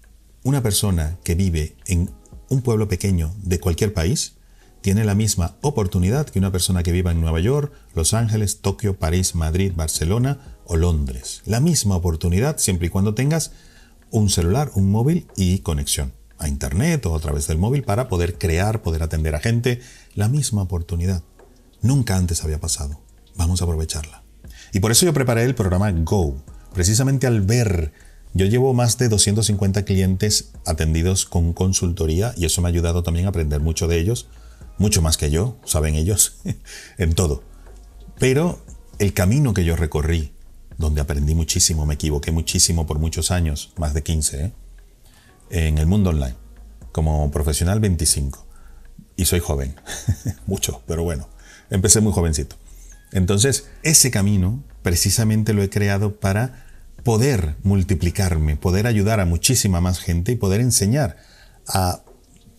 [0.42, 2.10] una persona que vive en
[2.48, 4.34] un pueblo pequeño de cualquier país
[4.80, 8.98] tiene la misma oportunidad que una persona que viva en Nueva York, Los Ángeles, Tokio,
[8.98, 11.42] París, Madrid, Barcelona o Londres.
[11.46, 13.52] La misma oportunidad siempre y cuando tengas
[14.10, 18.38] un celular, un móvil y conexión a Internet o a través del móvil para poder
[18.38, 19.80] crear, poder atender a gente.
[20.14, 21.22] La misma oportunidad.
[21.82, 23.00] Nunca antes había pasado.
[23.36, 24.22] Vamos a aprovecharla.
[24.72, 26.36] Y por eso yo preparé el programa Go,
[26.74, 27.92] precisamente al ver,
[28.38, 33.26] yo llevo más de 250 clientes atendidos con consultoría y eso me ha ayudado también
[33.26, 34.28] a aprender mucho de ellos,
[34.78, 36.36] mucho más que yo, saben ellos,
[36.98, 37.42] en todo.
[38.20, 38.64] Pero
[39.00, 40.32] el camino que yo recorrí,
[40.76, 44.52] donde aprendí muchísimo, me equivoqué muchísimo por muchos años, más de 15, ¿eh?
[45.50, 46.36] en el mundo online,
[46.92, 48.46] como profesional 25.
[49.16, 49.74] Y soy joven,
[50.46, 51.28] mucho, pero bueno,
[51.70, 52.54] empecé muy jovencito.
[53.10, 56.67] Entonces, ese camino precisamente lo he creado para
[57.08, 61.16] poder multiplicarme, poder ayudar a muchísima más gente y poder enseñar
[61.66, 62.02] a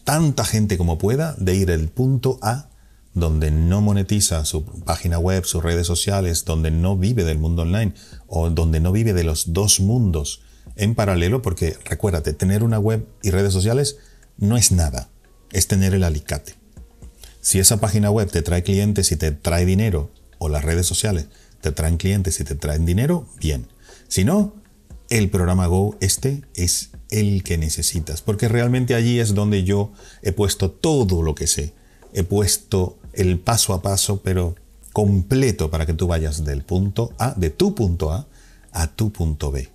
[0.06, 2.68] tanta gente como pueda de ir del punto A
[3.14, 7.94] donde no monetiza su página web, sus redes sociales, donde no vive del mundo online
[8.26, 10.42] o donde no vive de los dos mundos
[10.76, 13.98] en paralelo, porque recuérdate, tener una web y redes sociales
[14.40, 15.10] no es nada,
[15.52, 16.56] es tener el alicate.
[17.40, 21.28] Si esa página web te trae clientes y te trae dinero, o las redes sociales
[21.62, 23.68] te traen clientes y te traen dinero, bien.
[24.10, 24.56] Si no,
[25.10, 29.92] el programa Go este es el que necesitas, porque realmente allí es donde yo
[30.24, 31.74] he puesto todo lo que sé.
[32.14, 34.56] He puesto el paso a paso, pero
[34.94, 38.28] completo para que tú vayas del punto A, de tu punto A,
[38.72, 39.70] a tu punto B.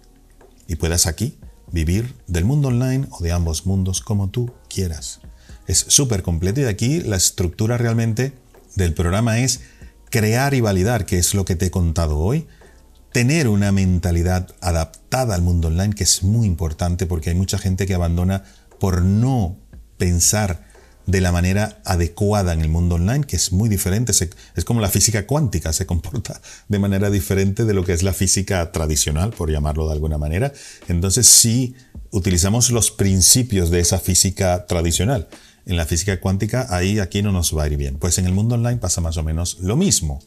[0.67, 1.39] Y puedas aquí
[1.71, 5.21] vivir del mundo online o de ambos mundos como tú quieras.
[5.69, 8.33] Es súper completo y aquí la estructura realmente
[8.75, 9.61] del programa es
[10.11, 12.47] crear y validar, que es lo que te he contado hoy,
[13.15, 17.87] tener una mentalidad adaptada al mundo online, que es muy importante porque hay mucha gente
[17.87, 18.43] que abandona
[18.81, 19.57] por no
[19.99, 20.65] pensar
[21.07, 24.13] de la manera adecuada en el mundo online, que es muy diferente.
[24.57, 28.13] Es como la física cuántica, se comporta de manera diferente de lo que es la
[28.13, 30.53] física tradicional, por llamarlo de alguna manera.
[30.89, 31.77] Entonces, si
[32.11, 35.29] utilizamos los principios de esa física tradicional
[35.67, 37.97] en la física cuántica, ahí aquí no nos va a ir bien.
[37.97, 40.21] Pues en el mundo online pasa más o menos lo mismo.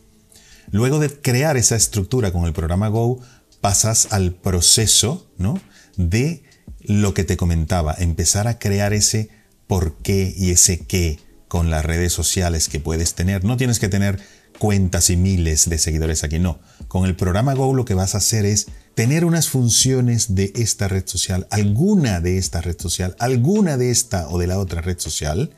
[0.71, 3.19] Luego de crear esa estructura con el programa Go,
[3.61, 5.59] pasas al proceso ¿no?
[5.95, 6.43] de
[6.81, 9.29] lo que te comentaba, empezar a crear ese
[9.67, 13.43] por qué y ese qué con las redes sociales que puedes tener.
[13.43, 14.19] No tienes que tener
[14.57, 16.59] cuentas y miles de seguidores aquí, no.
[16.87, 20.87] Con el programa Go lo que vas a hacer es tener unas funciones de esta
[20.87, 24.99] red social, alguna de esta red social, alguna de esta o de la otra red
[24.99, 25.51] social,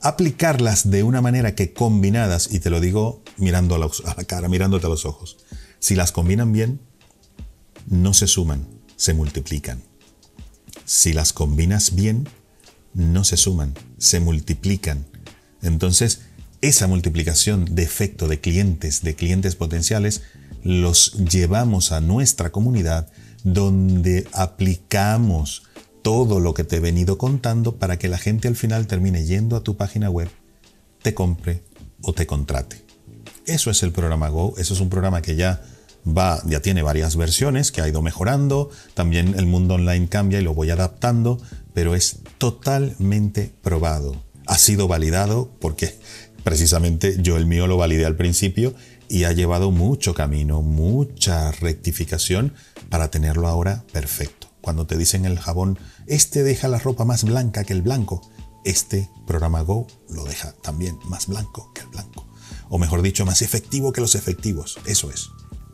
[0.00, 4.86] aplicarlas de una manera que combinadas, y te lo digo mirando a la, cara, mirándote
[4.86, 5.38] a los ojos,
[5.80, 6.80] si las combinan bien,
[7.86, 9.82] no se suman, se multiplican.
[10.84, 12.28] Si las combinas bien,
[12.94, 15.06] no se suman, se multiplican.
[15.62, 16.20] Entonces,
[16.60, 20.22] esa multiplicación de efecto de clientes, de clientes potenciales,
[20.62, 23.08] los llevamos a nuestra comunidad
[23.44, 25.62] donde aplicamos
[26.02, 29.56] todo lo que te he venido contando para que la gente al final termine yendo
[29.56, 30.28] a tu página web,
[31.02, 31.62] te compre
[32.02, 32.82] o te contrate.
[33.46, 35.62] Eso es el programa Go, eso es un programa que ya
[36.06, 40.44] va, ya tiene varias versiones, que ha ido mejorando, también el mundo online cambia y
[40.44, 41.40] lo voy adaptando,
[41.74, 44.22] pero es totalmente probado.
[44.46, 45.98] Ha sido validado porque
[46.44, 48.74] precisamente yo el mío lo validé al principio
[49.08, 52.52] y ha llevado mucho camino, mucha rectificación
[52.88, 54.37] para tenerlo ahora perfecto.
[54.68, 58.20] Cuando te dicen el jabón, este deja la ropa más blanca que el blanco,
[58.66, 62.26] este programa Go lo deja también más blanco que el blanco.
[62.68, 64.78] O mejor dicho, más efectivo que los efectivos.
[64.84, 65.30] Eso es.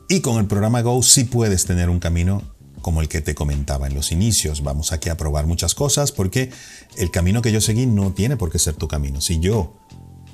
[0.09, 3.89] Y con el programa Go sí puedes tener un camino como el que te comentaba
[3.89, 4.63] en los inicios.
[4.63, 6.53] Vamos aquí a probar muchas cosas porque
[6.97, 9.21] el camino que yo seguí no tiene por qué ser tu camino.
[9.21, 9.75] Si yo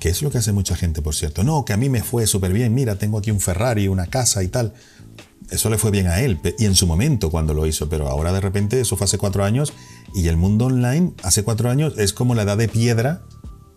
[0.00, 1.44] que es lo que hace mucha gente, por cierto.
[1.44, 4.42] No, que a mí me fue súper bien, mira, tengo aquí un Ferrari, una casa
[4.42, 4.72] y tal.
[5.48, 8.32] Eso le fue bien a él y en su momento cuando lo hizo, pero ahora
[8.32, 9.72] de repente eso fue hace cuatro años
[10.14, 13.22] y el mundo online hace cuatro años es como la edad de piedra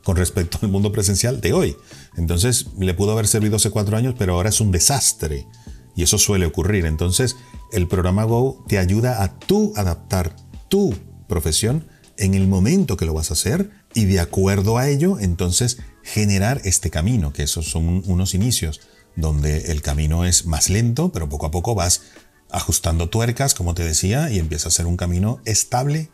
[0.03, 1.76] con respecto al mundo presencial de hoy.
[2.18, 5.47] Entonces le pudo haber servido hace cuatro años, pero ahora es un desastre
[5.95, 6.86] y eso suele ocurrir.
[6.86, 7.38] Entonces
[7.72, 10.36] el programa Go te ayuda a tú adaptar
[10.70, 10.93] tu
[11.28, 11.88] profesión
[12.18, 16.61] en el momento que lo vas a hacer y de acuerdo a ello, entonces generar
[16.64, 18.82] este camino, que esos son unos inicios,
[19.16, 22.01] donde el camino es más lento, pero poco a poco vas
[22.49, 26.09] ajustando tuercas, como te decía, y empieza a ser un camino estable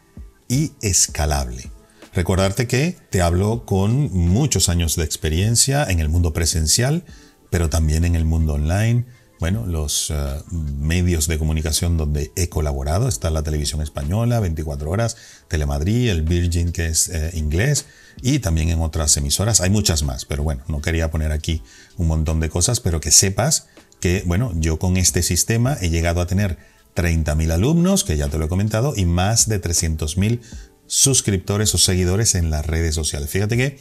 [0.47, 1.71] y escalable.
[2.13, 7.05] Recordarte que te hablo con muchos años de experiencia en el mundo presencial,
[7.49, 9.05] pero también en el mundo online,
[9.39, 10.15] bueno, los eh,
[10.51, 15.15] medios de comunicación donde he colaborado, está la televisión española, 24 horas,
[15.47, 17.85] Telemadrid, el Virgin que es eh, inglés
[18.21, 19.61] y también en otras emisoras.
[19.61, 21.61] Hay muchas más, pero bueno, no quería poner aquí
[21.97, 23.67] un montón de cosas, pero que sepas
[24.01, 26.57] que, bueno, yo con este sistema he llegado a tener
[26.95, 30.41] 30.000 alumnos, que ya te lo he comentado, y más de 300.000
[30.87, 33.29] suscriptores o seguidores en las redes sociales.
[33.29, 33.79] Fíjate que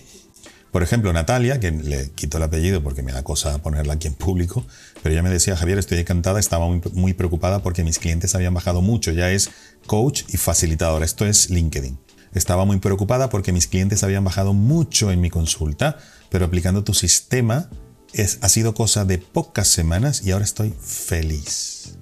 [0.73, 4.15] Por ejemplo, Natalia, que le quito el apellido porque me da cosa ponerla aquí en
[4.15, 4.67] público,
[5.03, 8.53] pero ella me decía, Javier, estoy encantada, estaba muy, muy preocupada porque mis clientes habían
[8.53, 9.51] bajado mucho, ya es
[9.87, 11.99] coach y facilitador, esto es LinkedIn.
[12.35, 15.97] Estaba muy preocupada porque mis clientes habían bajado mucho en mi consulta,
[16.29, 17.71] pero aplicando tu sistema
[18.13, 21.97] es, ha sido cosa de pocas semanas y ahora estoy feliz.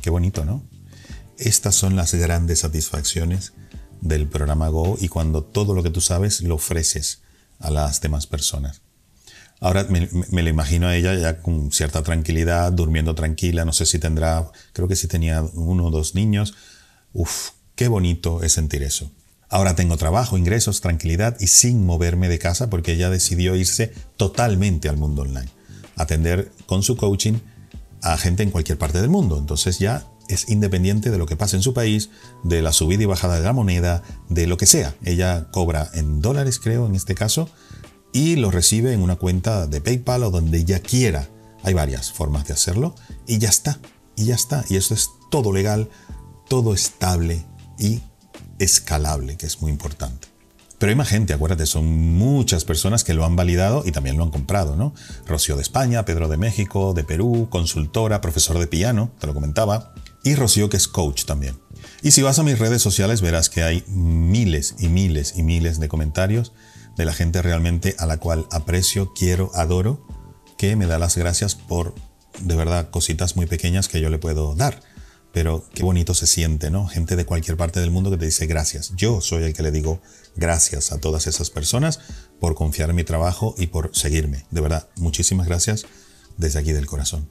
[0.00, 0.62] Qué bonito, ¿no?
[1.38, 3.52] Estas son las grandes satisfacciones
[4.00, 7.22] del programa Go y cuando todo lo que tú sabes lo ofreces
[7.60, 8.82] a las demás personas.
[9.60, 13.98] Ahora me, me, imagino a ella ya con cierta tranquilidad, durmiendo tranquila, no sé si
[13.98, 16.54] tendrá, creo que sí tenía uno o dos niños.
[17.14, 19.10] Uf, qué bonito es sentir eso.
[19.48, 24.88] Ahora tengo trabajo, ingresos, tranquilidad y sin moverme de casa porque ella decidió irse totalmente
[24.88, 25.48] al mundo online.
[25.94, 27.34] Atender con su coaching
[28.02, 29.38] a gente en cualquier parte del mundo.
[29.38, 32.10] Entonces ya es independiente de lo que pase en su país,
[32.42, 34.94] de la subida y bajada de la moneda, de lo que sea.
[35.04, 37.48] Ella cobra en dólares, creo, en este caso,
[38.12, 41.28] y lo recibe en una cuenta de PayPal o donde ella quiera.
[41.62, 42.94] Hay varias formas de hacerlo
[43.26, 43.78] y ya está.
[44.16, 44.64] Y ya está.
[44.68, 45.90] Y eso es todo legal,
[46.48, 47.44] todo estable
[47.78, 48.00] y
[48.58, 50.28] escalable, que es muy importante.
[50.78, 54.24] Pero hay más gente, acuérdate, son muchas personas que lo han validado y también lo
[54.24, 54.92] han comprado, ¿no?
[55.26, 59.94] Rocío de España, Pedro de México, de Perú, consultora, profesor de piano, te lo comentaba,
[60.26, 61.56] y Rocío que es coach también.
[62.02, 65.78] Y si vas a mis redes sociales verás que hay miles y miles y miles
[65.78, 66.52] de comentarios
[66.96, 70.04] de la gente realmente a la cual aprecio, quiero, adoro,
[70.58, 71.94] que me da las gracias por
[72.40, 74.82] de verdad cositas muy pequeñas que yo le puedo dar.
[75.32, 76.88] Pero qué bonito se siente, ¿no?
[76.88, 78.94] Gente de cualquier parte del mundo que te dice gracias.
[78.96, 80.00] Yo soy el que le digo
[80.34, 82.00] gracias a todas esas personas
[82.40, 84.44] por confiar en mi trabajo y por seguirme.
[84.50, 85.86] De verdad, muchísimas gracias
[86.36, 87.28] desde aquí del corazón.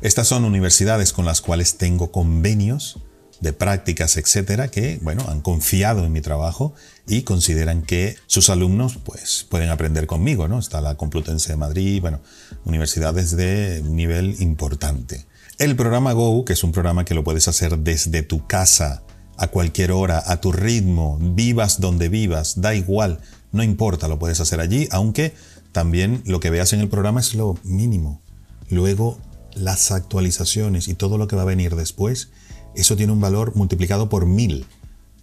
[0.00, 2.98] Estas son universidades con las cuales tengo convenios
[3.40, 6.74] de prácticas, etcétera, que, bueno, han confiado en mi trabajo
[7.08, 10.60] y consideran que sus alumnos, pues, pueden aprender conmigo, ¿no?
[10.60, 12.20] Está la Complutense de Madrid, bueno,
[12.64, 15.26] universidades de nivel importante.
[15.58, 19.02] El programa Go, que es un programa que lo puedes hacer desde tu casa,
[19.36, 23.20] a cualquier hora, a tu ritmo, vivas donde vivas, da igual,
[23.50, 25.34] no importa, lo puedes hacer allí, aunque
[25.72, 28.20] también lo que veas en el programa es lo mínimo.
[28.68, 29.18] Luego
[29.54, 32.30] las actualizaciones y todo lo que va a venir después,
[32.74, 34.66] eso tiene un valor multiplicado por mil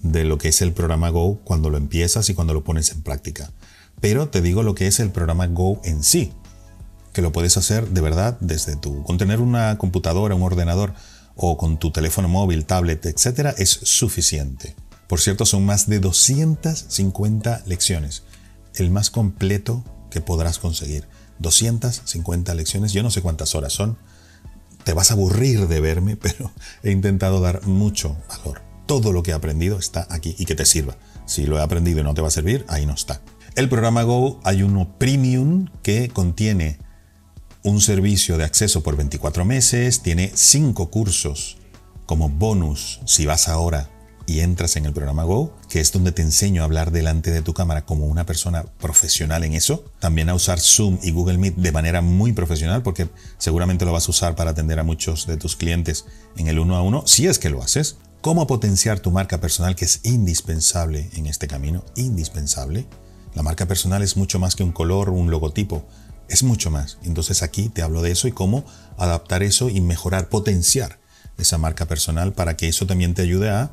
[0.02, 3.02] de lo que es el programa Go cuando lo empiezas y cuando lo pones en
[3.02, 3.52] práctica.
[4.00, 6.32] Pero te digo lo que es el programa Go en sí,
[7.14, 10.94] que lo puedes hacer de verdad desde tu, con tener una computadora, un ordenador
[11.36, 14.76] o con tu teléfono móvil, tablet, etcétera, es suficiente.
[15.08, 18.24] Por cierto, son más de 250 lecciones,
[18.76, 21.08] el más completo que podrás conseguir.
[21.40, 23.98] 250 lecciones, yo no sé cuántas horas son,
[24.84, 26.52] te vas a aburrir de verme, pero
[26.84, 28.62] he intentado dar mucho valor.
[28.86, 30.98] Todo lo que he aprendido está aquí y que te sirva.
[31.26, 33.22] Si lo he aprendido y no te va a servir, ahí no está.
[33.56, 36.80] El programa Go hay uno premium que contiene
[37.64, 41.58] un servicio de acceso por 24 meses, tiene 5 cursos
[42.06, 43.90] como bonus si vas ahora
[44.30, 47.42] y entras en el programa Go, que es donde te enseño a hablar delante de
[47.42, 49.86] tu cámara como una persona profesional en eso.
[50.00, 53.10] También a usar Zoom y Google Meet de manera muy profesional, porque
[53.40, 56.06] seguramente lo vas a usar para atender a muchos de tus clientes
[56.38, 57.98] en el uno a uno, si es que lo haces.
[58.22, 62.86] Cómo potenciar tu marca personal, que es indispensable en este camino, indispensable.
[63.34, 65.88] La marca personal es mucho más que un color un logotipo,
[66.28, 67.00] es mucho más.
[67.04, 68.64] Entonces aquí te hablo de eso y cómo
[68.96, 71.00] adaptar eso y mejorar, potenciar
[71.40, 73.72] esa marca personal para que eso también te ayude a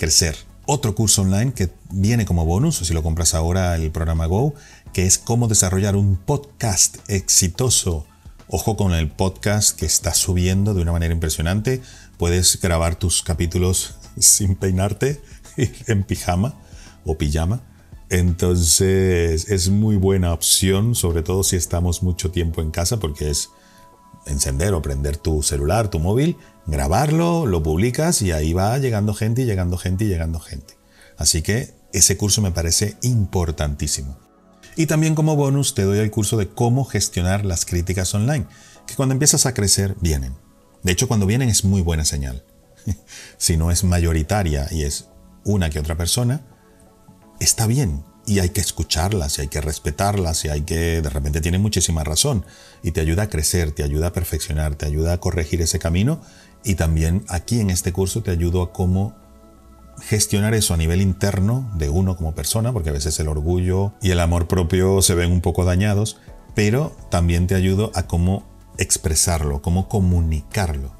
[0.00, 0.34] crecer.
[0.64, 4.54] Otro curso online que viene como bonus, si lo compras ahora el programa Go,
[4.94, 8.06] que es cómo desarrollar un podcast exitoso.
[8.48, 11.82] Ojo con el podcast que está subiendo de una manera impresionante.
[12.16, 15.20] Puedes grabar tus capítulos sin peinarte,
[15.86, 16.54] en pijama
[17.04, 17.60] o pijama.
[18.08, 23.50] Entonces es muy buena opción, sobre todo si estamos mucho tiempo en casa, porque es
[24.26, 29.42] encender o prender tu celular, tu móvil, grabarlo, lo publicas y ahí va llegando gente
[29.42, 30.74] y llegando gente y llegando gente.
[31.16, 34.18] Así que ese curso me parece importantísimo.
[34.76, 38.46] Y también como bonus te doy el curso de cómo gestionar las críticas online,
[38.86, 40.34] que cuando empiezas a crecer vienen.
[40.82, 42.44] De hecho, cuando vienen es muy buena señal.
[43.36, 45.08] si no es mayoritaria y es
[45.44, 46.42] una que otra persona,
[47.40, 51.40] está bien y hay que escucharlas y hay que respetarlas y hay que, de repente
[51.40, 52.44] tiene muchísima razón
[52.80, 56.20] y te ayuda a crecer, te ayuda a perfeccionar, te ayuda a corregir ese camino
[56.62, 59.16] y también aquí en este curso te ayudo a cómo
[60.00, 64.12] gestionar eso a nivel interno de uno como persona, porque a veces el orgullo y
[64.12, 66.16] el amor propio se ven un poco dañados,
[66.54, 70.94] pero también te ayudo a cómo expresarlo, cómo comunicarlo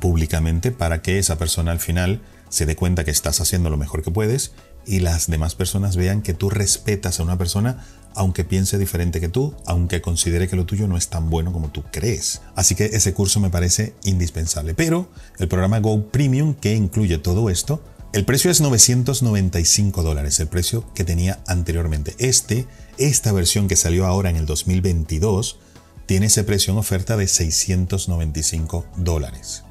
[0.00, 4.02] públicamente para que esa persona al final se dé cuenta que estás haciendo lo mejor
[4.02, 4.52] que puedes
[4.86, 9.28] y las demás personas vean que tú respetas a una persona aunque piense diferente que
[9.28, 12.42] tú, aunque considere que lo tuyo no es tan bueno como tú crees.
[12.54, 14.74] Así que ese curso me parece indispensable.
[14.74, 15.08] Pero
[15.38, 20.84] el programa Go Premium, que incluye todo esto, el precio es 995 dólares, el precio
[20.94, 22.14] que tenía anteriormente.
[22.18, 22.66] Este,
[22.98, 25.58] esta versión que salió ahora en el 2022,
[26.04, 29.64] tiene ese precio en oferta de 695 dólares.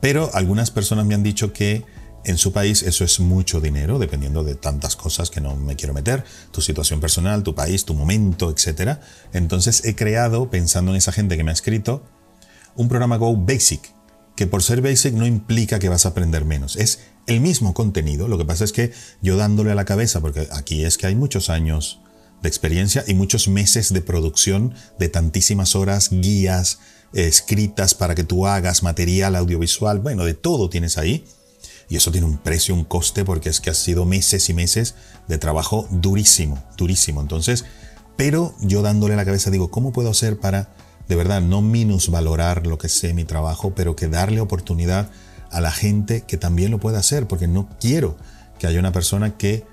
[0.00, 1.84] Pero algunas personas me han dicho que
[2.24, 5.94] en su país eso es mucho dinero, dependiendo de tantas cosas que no me quiero
[5.94, 8.98] meter, tu situación personal, tu país, tu momento, etc.
[9.32, 12.02] Entonces he creado, pensando en esa gente que me ha escrito,
[12.76, 13.94] un programa Go Basic,
[14.36, 16.76] que por ser basic no implica que vas a aprender menos.
[16.76, 20.48] Es el mismo contenido, lo que pasa es que yo dándole a la cabeza, porque
[20.52, 22.00] aquí es que hay muchos años
[22.40, 26.78] de experiencia y muchos meses de producción de tantísimas horas, guías,
[27.12, 31.24] escritas para que tú hagas material audiovisual, bueno, de todo tienes ahí.
[31.88, 34.94] Y eso tiene un precio, un coste, porque es que ha sido meses y meses
[35.26, 37.20] de trabajo durísimo, durísimo.
[37.20, 37.64] Entonces,
[38.16, 40.68] pero yo dándole la cabeza digo, ¿cómo puedo hacer para,
[41.08, 45.10] de verdad, no minusvalorar lo que sé mi trabajo, pero que darle oportunidad
[45.50, 47.26] a la gente que también lo pueda hacer?
[47.26, 48.16] Porque no quiero
[48.58, 49.64] que haya una persona que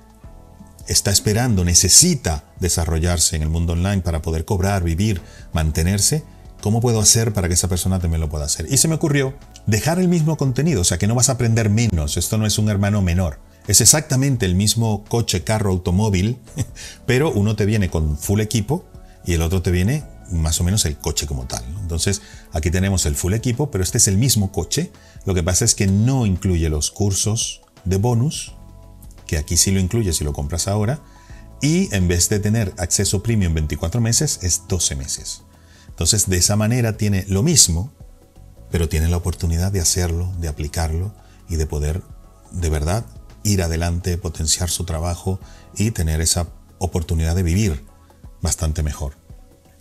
[0.88, 6.24] está esperando, necesita desarrollarse en el mundo online para poder cobrar, vivir, mantenerse
[6.66, 8.66] ¿Cómo puedo hacer para que esa persona también lo pueda hacer?
[8.72, 9.36] Y se me ocurrió
[9.68, 12.58] dejar el mismo contenido, o sea que no vas a aprender menos, esto no es
[12.58, 13.40] un hermano menor.
[13.68, 16.38] Es exactamente el mismo coche, carro, automóvil,
[17.06, 18.86] pero uno te viene con full equipo
[19.26, 21.64] y el otro te viene más o menos el coche como tal.
[21.82, 24.92] Entonces aquí tenemos el full equipo, pero este es el mismo coche.
[25.26, 28.54] Lo que pasa es que no incluye los cursos de bonus,
[29.26, 31.02] que aquí sí lo incluye si lo compras ahora,
[31.62, 35.42] y en vez de tener acceso premium 24 meses, es 12 meses.
[35.88, 37.92] Entonces, de esa manera tiene lo mismo,
[38.76, 41.14] pero tiene la oportunidad de hacerlo, de aplicarlo
[41.48, 42.02] y de poder
[42.52, 43.06] de verdad
[43.42, 45.40] ir adelante, potenciar su trabajo
[45.78, 46.48] y tener esa
[46.78, 47.86] oportunidad de vivir
[48.42, 49.14] bastante mejor.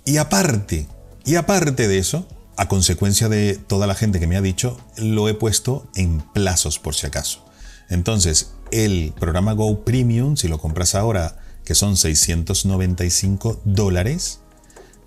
[0.05, 0.87] Y aparte,
[1.25, 5.29] y aparte de eso, a consecuencia de toda la gente que me ha dicho, lo
[5.29, 7.45] he puesto en plazos por si acaso.
[7.89, 14.39] Entonces, el programa Go Premium, si lo compras ahora, que son 695 dólares,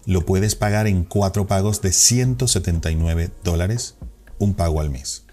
[0.07, 3.95] lo puedes pagar en cuatro pagos de 179 dólares,
[4.39, 5.25] un pago al mes.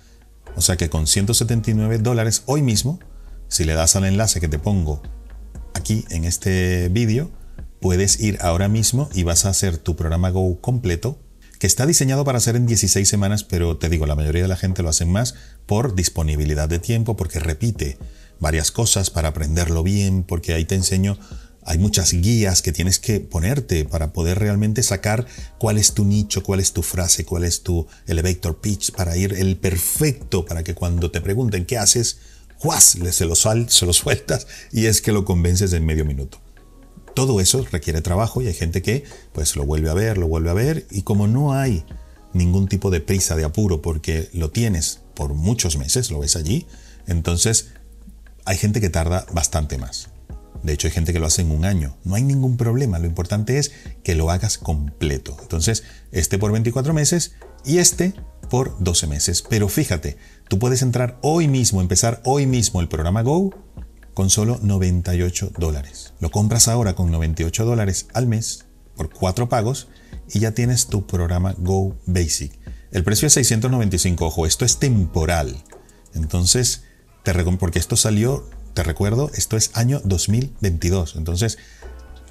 [0.56, 2.98] O sea que con 179 dólares hoy mismo,
[3.46, 5.00] si le das al enlace que te pongo
[5.74, 7.30] aquí en este vídeo,
[7.80, 11.20] puedes ir ahora mismo y vas a hacer tu programa Go completo,
[11.60, 14.56] que está diseñado para hacer en 16 semanas, pero te digo, la mayoría de la
[14.56, 17.96] gente lo hace más por disponibilidad de tiempo, porque repite
[18.40, 21.16] varias cosas para aprenderlo bien, porque ahí te enseño
[21.66, 25.26] hay muchas guías que tienes que ponerte para poder realmente sacar
[25.58, 29.32] cuál es tu nicho, cuál es tu frase, cuál es tu elevator pitch para ir
[29.32, 32.18] el perfecto para que cuando te pregunten qué haces,
[32.58, 32.96] ¡juas!
[33.10, 36.38] Se lo, sal, se lo sueltas y es que lo convences en medio minuto.
[37.14, 40.50] Todo eso requiere trabajo y hay gente que pues lo vuelve a ver, lo vuelve
[40.50, 41.84] a ver y como no hay
[42.32, 46.66] ningún tipo de prisa, de apuro, porque lo tienes por muchos meses, lo ves allí,
[47.06, 47.68] entonces
[48.44, 50.08] hay gente que tarda bastante más.
[50.64, 51.98] De hecho, hay gente que lo hace en un año.
[52.04, 52.98] No hay ningún problema.
[52.98, 53.70] Lo importante es
[54.02, 55.36] que lo hagas completo.
[55.42, 57.34] Entonces, este por 24 meses
[57.66, 58.14] y este
[58.48, 59.42] por 12 meses.
[59.42, 60.16] Pero fíjate,
[60.48, 63.54] tú puedes entrar hoy mismo, empezar hoy mismo el programa Go
[64.14, 66.14] con solo 98 dólares.
[66.18, 68.64] Lo compras ahora con 98 dólares al mes
[68.96, 69.88] por cuatro pagos
[70.32, 72.58] y ya tienes tu programa Go Basic.
[72.90, 74.24] El precio es 695.
[74.24, 75.62] Ojo, esto es temporal.
[76.14, 76.84] Entonces,
[77.22, 81.16] te porque esto salió te recuerdo, esto es año 2022.
[81.16, 81.58] Entonces,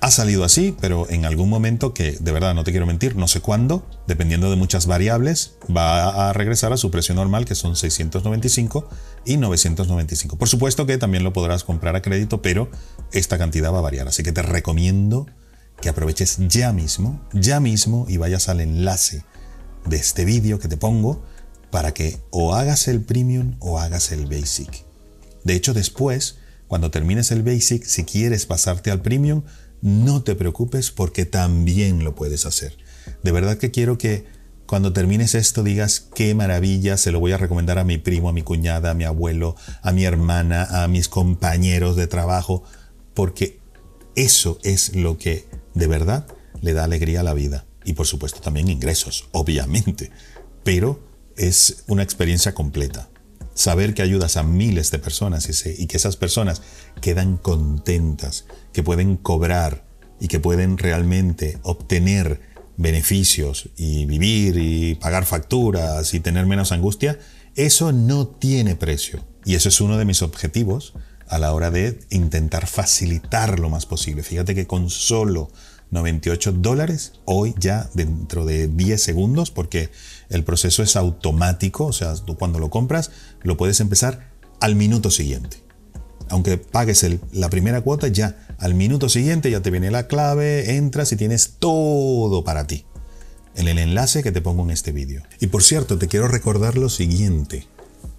[0.01, 3.29] ha salido así, pero en algún momento que de verdad no te quiero mentir, no
[3.29, 7.77] sé cuándo, dependiendo de muchas variables, va a regresar a su precio normal, que son
[7.77, 8.89] 695
[9.25, 10.37] y 995.
[10.37, 12.69] Por supuesto que también lo podrás comprar a crédito, pero
[13.13, 14.09] esta cantidad va a variar.
[14.09, 15.25] Así que te recomiendo
[15.79, 19.23] que aproveches ya mismo, ya mismo y vayas al enlace
[19.85, 21.23] de este vídeo que te pongo
[21.71, 24.85] para que o hagas el premium o hagas el basic.
[25.43, 26.37] De hecho, después,
[26.67, 29.43] cuando termines el Basic, si quieres pasarte al Premium,
[29.81, 32.77] no te preocupes porque también lo puedes hacer.
[33.21, 34.25] De verdad que quiero que
[34.65, 38.33] cuando termines esto digas qué maravilla, se lo voy a recomendar a mi primo, a
[38.33, 42.63] mi cuñada, a mi abuelo, a mi hermana, a mis compañeros de trabajo,
[43.13, 43.59] porque
[44.15, 46.25] eso es lo que de verdad
[46.61, 47.65] le da alegría a la vida.
[47.83, 50.11] Y por supuesto también ingresos, obviamente,
[50.63, 51.03] pero
[51.35, 53.09] es una experiencia completa
[53.53, 56.61] saber que ayudas a miles de personas y, que esas personas
[57.01, 59.85] quedan contentas, que pueden cobrar
[60.19, 62.41] y que pueden realmente obtener
[62.77, 67.19] beneficios y vivir y pagar facturas y tener menos angustia,
[67.55, 69.23] eso no tiene precio.
[69.45, 70.93] Y eso es uno de mis objetivos
[71.27, 74.23] a la hora de intentar facilitar lo más posible.
[74.23, 75.51] Fíjate que con solo
[75.91, 79.89] 98 dólares, hoy ya dentro de 10 segundos, porque
[80.33, 83.11] el proceso es automático, o sea, tú cuando lo compras
[83.43, 85.63] lo puedes empezar al minuto siguiente.
[86.29, 91.11] Aunque pagues la primera cuota, ya al minuto siguiente ya te viene la clave, entras
[91.11, 92.85] y tienes todo para ti.
[93.55, 95.21] En el enlace que te pongo en este vídeo.
[95.39, 97.67] Y por cierto, te quiero recordar lo siguiente.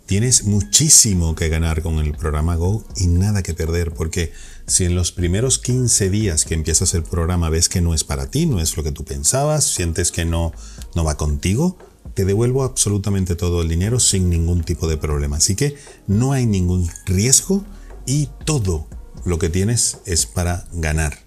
[0.07, 4.33] Tienes muchísimo que ganar con el programa Go y nada que perder, porque
[4.67, 8.31] si en los primeros 15 días que empiezas el programa ves que no es para
[8.31, 10.53] ti, no es lo que tú pensabas, sientes que no,
[10.95, 11.79] no va contigo,
[12.13, 15.39] te devuelvo absolutamente todo el dinero sin ningún tipo de problema.
[15.39, 15.77] Así que
[16.07, 17.65] no hay ningún riesgo
[18.07, 18.87] y todo
[19.25, 21.19] lo que tienes es para ganar,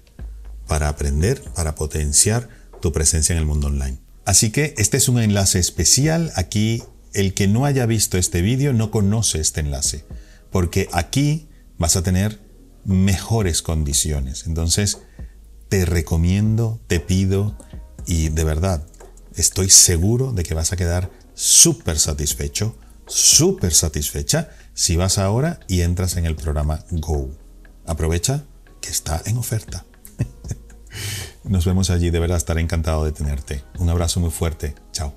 [0.68, 2.50] para aprender, para potenciar
[2.82, 3.98] tu presencia en el mundo online.
[4.26, 6.32] Así que este es un enlace especial.
[6.36, 10.06] Aquí el que no haya visto este vídeo no conoce este enlace,
[10.52, 11.48] porque aquí
[11.78, 12.40] vas a tener
[12.86, 14.46] mejores condiciones.
[14.46, 15.00] Entonces,
[15.70, 17.58] te recomiendo, te pido
[18.06, 18.86] y de verdad,
[19.38, 22.76] estoy seguro de que vas a quedar súper satisfecho,
[23.06, 27.30] súper satisfecha si vas ahora y entras en el programa Go.
[27.86, 28.44] Aprovecha
[28.82, 29.86] que está en oferta.
[31.44, 33.64] Nos vemos allí, de verdad estaré encantado de tenerte.
[33.80, 34.76] Un abrazo muy fuerte.
[34.92, 35.14] Chao.